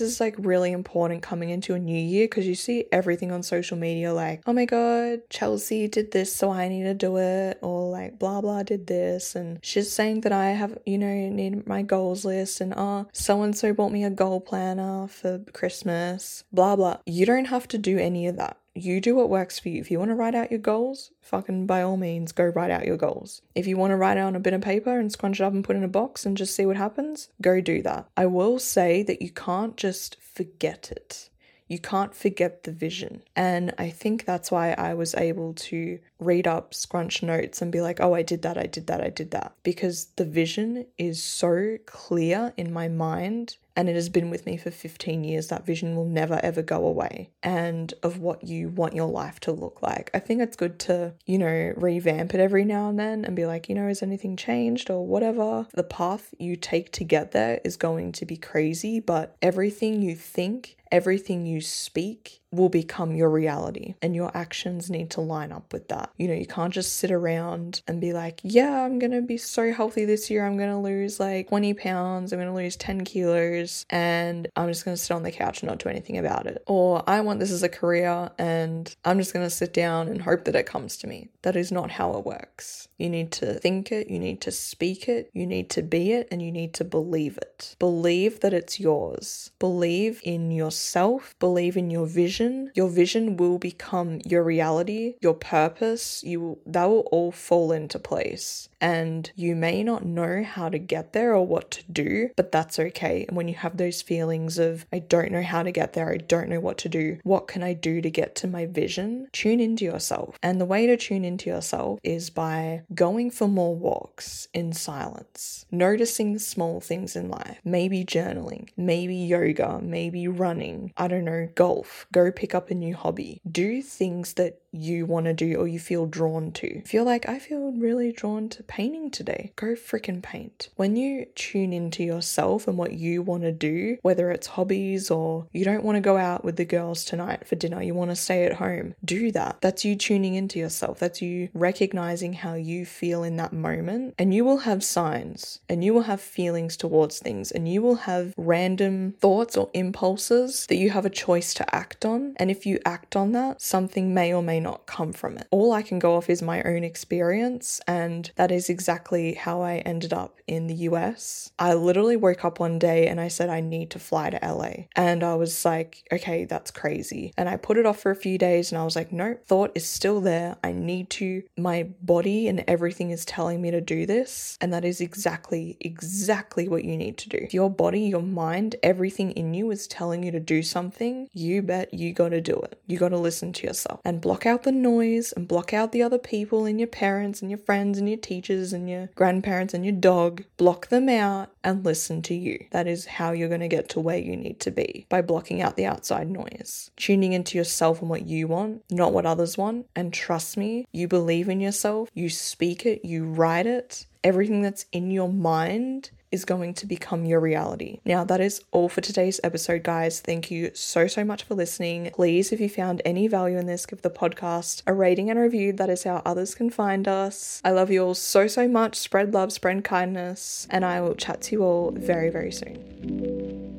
is 0.00 0.20
like 0.20 0.34
really 0.38 0.72
important 0.72 1.22
coming 1.22 1.50
into 1.50 1.74
a 1.74 1.78
new 1.78 1.98
year 1.98 2.26
because 2.26 2.46
you 2.46 2.54
see 2.54 2.86
everything 2.92 3.32
on 3.32 3.42
social 3.42 3.76
media 3.76 4.12
like, 4.12 4.42
oh 4.46 4.52
my 4.52 4.64
God, 4.64 5.20
Chelsea 5.30 5.88
did 5.88 6.12
this, 6.12 6.34
so 6.34 6.50
I 6.50 6.68
need 6.68 6.84
to 6.84 6.94
do 6.94 7.16
it. 7.18 7.58
Or 7.62 7.90
like, 7.90 8.18
blah, 8.18 8.40
blah 8.40 8.62
did 8.62 8.86
this. 8.86 9.34
And 9.34 9.58
she's 9.62 9.90
saying 9.90 10.22
that 10.22 10.32
I 10.32 10.50
have, 10.50 10.78
you 10.86 10.98
know, 10.98 11.12
need 11.12 11.66
my 11.66 11.82
goals 11.82 12.24
list. 12.24 12.60
And 12.60 12.74
oh, 12.76 13.06
so 13.12 13.42
and 13.42 13.56
so 13.56 13.72
bought 13.72 13.92
me 13.92 14.04
a 14.04 14.10
goal 14.10 14.40
planner 14.40 15.06
for 15.08 15.40
Christmas, 15.52 16.44
blah, 16.52 16.76
blah. 16.76 16.98
You 17.06 17.26
don't 17.26 17.46
have 17.46 17.68
to 17.68 17.78
do 17.78 17.98
any 17.98 18.26
of 18.26 18.36
that 18.36 18.56
you 18.74 19.00
do 19.00 19.14
what 19.14 19.28
works 19.28 19.58
for 19.58 19.68
you. 19.68 19.80
If 19.80 19.90
you 19.90 19.98
want 19.98 20.10
to 20.10 20.14
write 20.14 20.34
out 20.34 20.50
your 20.50 20.60
goals, 20.60 21.10
fucking 21.20 21.66
by 21.66 21.82
all 21.82 21.96
means, 21.96 22.32
go 22.32 22.44
write 22.44 22.70
out 22.70 22.86
your 22.86 22.96
goals. 22.96 23.42
If 23.54 23.66
you 23.66 23.76
want 23.76 23.90
to 23.90 23.96
write 23.96 24.16
it 24.16 24.20
on 24.20 24.36
a 24.36 24.40
bit 24.40 24.54
of 24.54 24.62
paper 24.62 24.98
and 24.98 25.12
scrunch 25.12 25.40
it 25.40 25.44
up 25.44 25.52
and 25.52 25.64
put 25.64 25.76
it 25.76 25.80
in 25.80 25.84
a 25.84 25.88
box 25.88 26.24
and 26.24 26.36
just 26.36 26.54
see 26.54 26.66
what 26.66 26.76
happens, 26.76 27.28
go 27.40 27.60
do 27.60 27.82
that. 27.82 28.08
I 28.16 28.26
will 28.26 28.58
say 28.58 29.02
that 29.02 29.20
you 29.20 29.30
can't 29.30 29.76
just 29.76 30.16
forget 30.20 30.90
it. 30.90 31.28
You 31.68 31.78
can't 31.78 32.14
forget 32.14 32.64
the 32.64 32.72
vision. 32.72 33.22
And 33.34 33.72
I 33.78 33.88
think 33.90 34.24
that's 34.24 34.50
why 34.50 34.72
I 34.72 34.94
was 34.94 35.14
able 35.14 35.54
to 35.54 35.98
read 36.22 36.46
up, 36.46 36.74
scrunch 36.74 37.22
notes, 37.22 37.60
and 37.60 37.72
be 37.72 37.80
like, 37.80 38.00
oh, 38.00 38.14
I 38.14 38.22
did 38.22 38.42
that, 38.42 38.56
I 38.56 38.66
did 38.66 38.86
that, 38.86 39.00
I 39.00 39.10
did 39.10 39.30
that. 39.32 39.54
Because 39.62 40.06
the 40.16 40.24
vision 40.24 40.86
is 40.98 41.22
so 41.22 41.78
clear 41.86 42.52
in 42.56 42.72
my 42.72 42.88
mind 42.88 43.56
and 43.76 43.88
it 43.88 43.94
has 43.94 44.08
been 44.08 44.30
with 44.30 44.46
me 44.46 44.56
for 44.56 44.70
15 44.70 45.24
years. 45.24 45.48
That 45.48 45.66
vision 45.66 45.96
will 45.96 46.06
never 46.06 46.38
ever 46.42 46.62
go 46.62 46.86
away, 46.86 47.30
and 47.42 47.92
of 48.02 48.18
what 48.18 48.44
you 48.44 48.68
want 48.68 48.94
your 48.94 49.08
life 49.08 49.40
to 49.40 49.52
look 49.52 49.82
like. 49.82 50.10
I 50.14 50.18
think 50.18 50.42
it's 50.42 50.56
good 50.56 50.78
to, 50.80 51.14
you 51.26 51.38
know, 51.38 51.72
revamp 51.76 52.34
it 52.34 52.40
every 52.40 52.64
now 52.64 52.88
and 52.88 52.98
then 52.98 53.24
and 53.24 53.34
be 53.34 53.46
like, 53.46 53.68
you 53.68 53.74
know, 53.74 53.88
has 53.88 54.02
anything 54.02 54.36
changed 54.36 54.90
or 54.90 55.06
whatever. 55.06 55.66
The 55.72 55.82
path 55.82 56.34
you 56.38 56.56
take 56.56 56.92
to 56.92 57.04
get 57.04 57.32
there 57.32 57.60
is 57.64 57.76
going 57.76 58.12
to 58.12 58.26
be 58.26 58.36
crazy, 58.36 59.00
but 59.00 59.36
everything 59.40 60.02
you 60.02 60.14
think, 60.14 60.76
everything 60.90 61.46
you 61.46 61.60
speak, 61.60 62.41
will 62.52 62.68
become 62.68 63.14
your 63.16 63.30
reality 63.30 63.94
and 64.02 64.14
your 64.14 64.30
actions 64.36 64.90
need 64.90 65.10
to 65.10 65.20
line 65.20 65.50
up 65.50 65.72
with 65.72 65.88
that. 65.88 66.10
You 66.16 66.28
know, 66.28 66.34
you 66.34 66.46
can't 66.46 66.72
just 66.72 66.98
sit 66.98 67.10
around 67.10 67.82
and 67.88 68.00
be 68.00 68.12
like, 68.12 68.40
yeah, 68.42 68.84
I'm 68.84 68.98
going 68.98 69.12
to 69.12 69.22
be 69.22 69.38
so 69.38 69.72
healthy 69.72 70.04
this 70.04 70.30
year. 70.30 70.46
I'm 70.46 70.56
going 70.56 70.70
to 70.70 70.78
lose 70.78 71.18
like 71.18 71.48
20 71.48 71.74
pounds. 71.74 72.32
I'm 72.32 72.38
going 72.38 72.48
to 72.48 72.54
lose 72.54 72.76
10 72.76 73.04
kilos 73.04 73.86
and 73.90 74.48
I'm 74.54 74.68
just 74.68 74.84
going 74.84 74.96
to 74.96 75.02
sit 75.02 75.14
on 75.14 75.22
the 75.22 75.32
couch 75.32 75.62
and 75.62 75.68
not 75.68 75.78
do 75.78 75.88
anything 75.88 76.18
about 76.18 76.46
it. 76.46 76.62
Or 76.66 77.02
I 77.08 77.20
want 77.22 77.40
this 77.40 77.50
as 77.50 77.62
a 77.62 77.68
career 77.68 78.30
and 78.38 78.94
I'm 79.04 79.18
just 79.18 79.32
going 79.32 79.46
to 79.46 79.50
sit 79.50 79.72
down 79.72 80.08
and 80.08 80.22
hope 80.22 80.44
that 80.44 80.54
it 80.54 80.66
comes 80.66 80.96
to 80.98 81.06
me. 81.06 81.30
That 81.42 81.56
is 81.56 81.72
not 81.72 81.90
how 81.90 82.14
it 82.18 82.26
works. 82.26 82.88
You 83.02 83.10
need 83.10 83.32
to 83.32 83.54
think 83.54 83.90
it, 83.90 84.08
you 84.08 84.18
need 84.18 84.40
to 84.42 84.52
speak 84.52 85.08
it, 85.08 85.30
you 85.32 85.46
need 85.46 85.68
to 85.70 85.82
be 85.82 86.12
it, 86.12 86.28
and 86.30 86.40
you 86.40 86.52
need 86.52 86.72
to 86.74 86.84
believe 86.84 87.36
it. 87.38 87.76
Believe 87.78 88.40
that 88.40 88.54
it's 88.54 88.78
yours. 88.78 89.50
Believe 89.58 90.20
in 90.22 90.50
yourself, 90.50 91.34
believe 91.38 91.76
in 91.76 91.90
your 91.90 92.06
vision 92.06 92.62
your 92.74 92.88
vision 92.88 93.36
will 93.36 93.58
become 93.58 94.20
your 94.24 94.42
reality, 94.42 95.16
your 95.20 95.34
purpose, 95.34 96.22
you 96.24 96.58
that 96.66 96.84
will 96.84 97.08
all 97.12 97.32
fall 97.32 97.72
into 97.72 97.98
place. 97.98 98.68
And 98.80 99.30
you 99.36 99.54
may 99.54 99.84
not 99.84 100.04
know 100.04 100.42
how 100.42 100.68
to 100.68 100.78
get 100.78 101.12
there 101.12 101.34
or 101.34 101.46
what 101.46 101.70
to 101.72 101.84
do, 101.92 102.30
but 102.36 102.50
that's 102.50 102.78
okay. 102.78 103.24
And 103.28 103.36
when 103.36 103.48
you 103.48 103.54
have 103.54 103.76
those 103.76 104.02
feelings 104.02 104.58
of 104.58 104.86
I 104.92 104.98
don't 104.98 105.30
know 105.30 105.42
how 105.42 105.62
to 105.62 105.70
get 105.70 105.92
there, 105.92 106.10
I 106.10 106.16
don't 106.16 106.48
know 106.48 106.60
what 106.60 106.78
to 106.78 106.88
do, 106.88 107.18
what 107.22 107.46
can 107.46 107.62
I 107.62 107.74
do 107.74 108.00
to 108.00 108.10
get 108.10 108.34
to 108.36 108.48
my 108.48 108.66
vision? 108.66 109.28
Tune 109.32 109.60
into 109.60 109.84
yourself. 109.84 110.36
And 110.42 110.60
the 110.60 110.64
way 110.66 110.86
to 110.86 110.96
tune 110.96 111.24
into 111.24 111.48
yourself 111.48 112.00
is 112.02 112.30
by 112.30 112.82
going 112.94 113.30
for 113.30 113.48
more 113.48 113.74
walks 113.74 114.48
in 114.52 114.72
silence, 114.72 115.66
noticing 115.70 116.38
small 116.38 116.80
things 116.80 117.16
in 117.16 117.28
life, 117.28 117.58
maybe 117.64 118.04
journaling, 118.04 118.68
maybe 118.76 119.16
yoga, 119.16 119.80
maybe 119.82 120.28
running, 120.28 120.92
I 120.96 121.08
don't 121.08 121.24
know, 121.24 121.48
golf. 121.54 122.06
Go 122.12 122.30
pick 122.30 122.54
up 122.54 122.70
a 122.70 122.74
new 122.74 122.94
hobby. 122.94 123.40
Do 123.50 123.82
things 123.82 124.34
that 124.34 124.58
you 124.72 125.04
want 125.04 125.26
to 125.26 125.34
do 125.34 125.56
or 125.56 125.68
you 125.68 125.78
feel 125.78 126.06
drawn 126.06 126.50
to. 126.52 126.82
Feel 126.82 127.04
like 127.04 127.28
I 127.28 127.38
feel 127.38 127.72
really 127.72 128.10
drawn 128.10 128.48
to 128.50 128.62
painting 128.62 129.10
today. 129.10 129.52
Go 129.56 129.74
freaking 129.74 130.22
paint. 130.22 130.70
When 130.76 130.96
you 130.96 131.26
tune 131.34 131.72
into 131.72 132.02
yourself 132.02 132.66
and 132.66 132.78
what 132.78 132.92
you 132.92 133.22
want 133.22 133.42
to 133.42 133.52
do, 133.52 133.98
whether 134.02 134.30
it's 134.30 134.46
hobbies 134.46 135.10
or 135.10 135.46
you 135.52 135.64
don't 135.64 135.84
want 135.84 135.96
to 135.96 136.00
go 136.00 136.16
out 136.16 136.44
with 136.44 136.56
the 136.56 136.64
girls 136.64 137.04
tonight 137.04 137.46
for 137.46 137.56
dinner, 137.56 137.82
you 137.82 137.94
want 137.94 138.10
to 138.10 138.16
stay 138.16 138.44
at 138.44 138.54
home, 138.54 138.94
do 139.04 139.30
that. 139.32 139.60
That's 139.60 139.84
you 139.84 139.94
tuning 139.94 140.34
into 140.34 140.58
yourself. 140.58 140.98
That's 140.98 141.20
you 141.20 141.50
recognizing 141.52 142.32
how 142.32 142.54
you 142.54 142.71
feel 142.84 143.22
in 143.22 143.36
that 143.36 143.52
moment. 143.52 144.14
And 144.18 144.34
you 144.34 144.44
will 144.44 144.58
have 144.58 144.82
signs 144.82 145.60
and 145.68 145.84
you 145.84 145.92
will 145.94 146.02
have 146.02 146.20
feelings 146.20 146.76
towards 146.76 147.18
things 147.18 147.50
and 147.50 147.68
you 147.68 147.82
will 147.82 147.96
have 148.10 148.34
random 148.36 149.14
thoughts 149.20 149.56
or 149.56 149.70
impulses 149.74 150.66
that 150.66 150.76
you 150.76 150.90
have 150.90 151.04
a 151.04 151.10
choice 151.10 151.54
to 151.54 151.74
act 151.74 152.04
on. 152.04 152.34
And 152.36 152.50
if 152.50 152.66
you 152.66 152.78
act 152.84 153.16
on 153.16 153.32
that, 153.32 153.60
something 153.60 154.14
may 154.14 154.32
or 154.32 154.42
may 154.42 154.60
not 154.60 154.86
come 154.86 155.12
from 155.12 155.36
it. 155.36 155.46
All 155.50 155.72
I 155.72 155.82
can 155.82 155.98
go 155.98 156.16
off 156.16 156.30
is 156.30 156.42
my 156.42 156.62
own 156.62 156.84
experience, 156.84 157.80
and 157.86 158.30
that 158.36 158.50
is 158.50 158.68
exactly 158.68 159.34
how 159.34 159.62
I 159.62 159.76
ended 159.78 160.12
up 160.12 160.40
in 160.46 160.66
the 160.66 160.74
US. 160.90 161.52
I 161.58 161.74
literally 161.74 162.16
woke 162.16 162.44
up 162.44 162.60
one 162.60 162.78
day 162.78 163.06
and 163.06 163.20
I 163.20 163.28
said, 163.28 163.48
I 163.48 163.60
need 163.60 163.90
to 163.90 163.98
fly 163.98 164.30
to 164.30 164.38
LA. 164.42 164.86
And 164.96 165.22
I 165.22 165.34
was 165.34 165.64
like, 165.64 166.04
okay, 166.12 166.44
that's 166.44 166.70
crazy. 166.70 167.32
And 167.36 167.48
I 167.48 167.56
put 167.56 167.76
it 167.76 167.86
off 167.86 168.00
for 168.00 168.10
a 168.10 168.16
few 168.16 168.38
days 168.38 168.72
and 168.72 168.80
I 168.80 168.84
was 168.84 168.96
like, 168.96 169.12
no, 169.12 169.36
thought 169.46 169.72
is 169.74 169.88
still 169.88 170.20
there. 170.20 170.56
I 170.62 170.72
need 170.72 171.10
to, 171.10 171.42
my 171.56 171.84
body 172.00 172.48
and 172.48 172.61
everything 172.68 173.10
is 173.10 173.24
telling 173.24 173.62
me 173.62 173.70
to 173.70 173.80
do 173.80 174.06
this. 174.06 174.58
And 174.60 174.72
that 174.72 174.84
is 174.84 175.00
exactly, 175.00 175.76
exactly 175.80 176.68
what 176.68 176.84
you 176.84 176.96
need 176.96 177.18
to 177.18 177.28
do. 177.28 177.46
Your 177.50 177.70
body, 177.70 178.00
your 178.00 178.22
mind, 178.22 178.76
everything 178.82 179.30
in 179.32 179.54
you 179.54 179.70
is 179.70 179.86
telling 179.86 180.22
you 180.22 180.32
to 180.32 180.40
do 180.40 180.62
something, 180.62 181.28
you 181.32 181.62
bet 181.62 181.94
you 181.94 182.12
got 182.12 182.30
to 182.30 182.40
do 182.40 182.56
it. 182.56 182.80
You 182.86 182.98
got 182.98 183.10
to 183.10 183.18
listen 183.18 183.52
to 183.54 183.66
yourself 183.66 184.00
and 184.04 184.20
block 184.20 184.44
out 184.46 184.64
the 184.64 184.72
noise 184.72 185.32
and 185.32 185.48
block 185.48 185.72
out 185.72 185.92
the 185.92 186.02
other 186.02 186.18
people 186.18 186.66
and 186.66 186.80
your 186.80 186.88
parents 186.88 187.40
and 187.40 187.50
your 187.50 187.58
friends 187.58 187.98
and 187.98 188.08
your 188.08 188.18
teachers 188.18 188.72
and 188.72 188.88
your 188.88 189.08
grandparents 189.14 189.74
and 189.74 189.84
your 189.84 189.94
dog. 189.94 190.44
Block 190.56 190.88
them 190.88 191.08
out 191.08 191.50
and 191.62 191.84
listen 191.84 192.22
to 192.22 192.34
you. 192.34 192.66
That 192.72 192.86
is 192.86 193.06
how 193.06 193.32
you're 193.32 193.48
to 193.62 193.68
get 193.68 193.88
to 193.90 194.00
where 194.00 194.18
you 194.18 194.36
need 194.36 194.60
to 194.60 194.70
be 194.70 195.06
by 195.08 195.22
blocking 195.22 195.62
out 195.62 195.76
the 195.76 195.86
outside 195.86 196.28
noise. 196.28 196.90
Tuning 196.96 197.32
into 197.32 197.56
yourself 197.56 198.00
and 198.00 198.10
what 198.10 198.26
you 198.26 198.46
want, 198.46 198.84
not 198.90 199.12
what 199.12 199.26
others 199.26 199.56
want. 199.56 199.86
And 199.96 200.12
trust 200.12 200.56
me, 200.56 200.86
you 200.92 201.08
believe 201.08 201.48
in 201.48 201.60
yourself, 201.60 202.08
you 202.14 202.28
speak 202.52 202.84
it, 202.84 203.04
you 203.04 203.24
write 203.24 203.66
it. 203.66 204.06
Everything 204.22 204.60
that's 204.60 204.84
in 204.92 205.10
your 205.10 205.28
mind 205.28 206.10
is 206.30 206.44
going 206.44 206.74
to 206.74 206.86
become 206.86 207.24
your 207.24 207.40
reality. 207.40 208.00
Now, 208.04 208.24
that 208.24 208.40
is 208.40 208.62
all 208.70 208.88
for 208.88 209.00
today's 209.00 209.40
episode, 209.42 209.82
guys. 209.82 210.20
Thank 210.20 210.50
you 210.50 210.70
so, 210.74 211.06
so 211.06 211.24
much 211.24 211.44
for 211.44 211.54
listening. 211.54 212.10
Please, 212.14 212.52
if 212.52 212.60
you 212.60 212.68
found 212.68 213.00
any 213.04 213.26
value 213.26 213.58
in 213.58 213.66
this, 213.66 213.86
give 213.86 214.02
the 214.02 214.10
podcast 214.10 214.82
a 214.86 214.92
rating 214.92 215.30
and 215.30 215.38
a 215.38 215.42
review. 215.42 215.72
That 215.72 215.90
is 215.90 216.04
how 216.04 216.22
others 216.24 216.54
can 216.54 216.70
find 216.70 217.08
us. 217.08 217.60
I 217.64 217.70
love 217.70 217.90
you 217.90 218.04
all 218.04 218.14
so, 218.14 218.46
so 218.46 218.68
much. 218.68 218.96
Spread 218.96 219.32
love, 219.32 219.52
spread 219.52 219.82
kindness, 219.82 220.66
and 220.70 220.84
I 220.84 221.00
will 221.00 221.14
chat 221.14 221.40
to 221.42 221.56
you 221.56 221.62
all 221.64 221.90
very, 221.92 222.30
very 222.30 222.52
soon. 222.52 223.71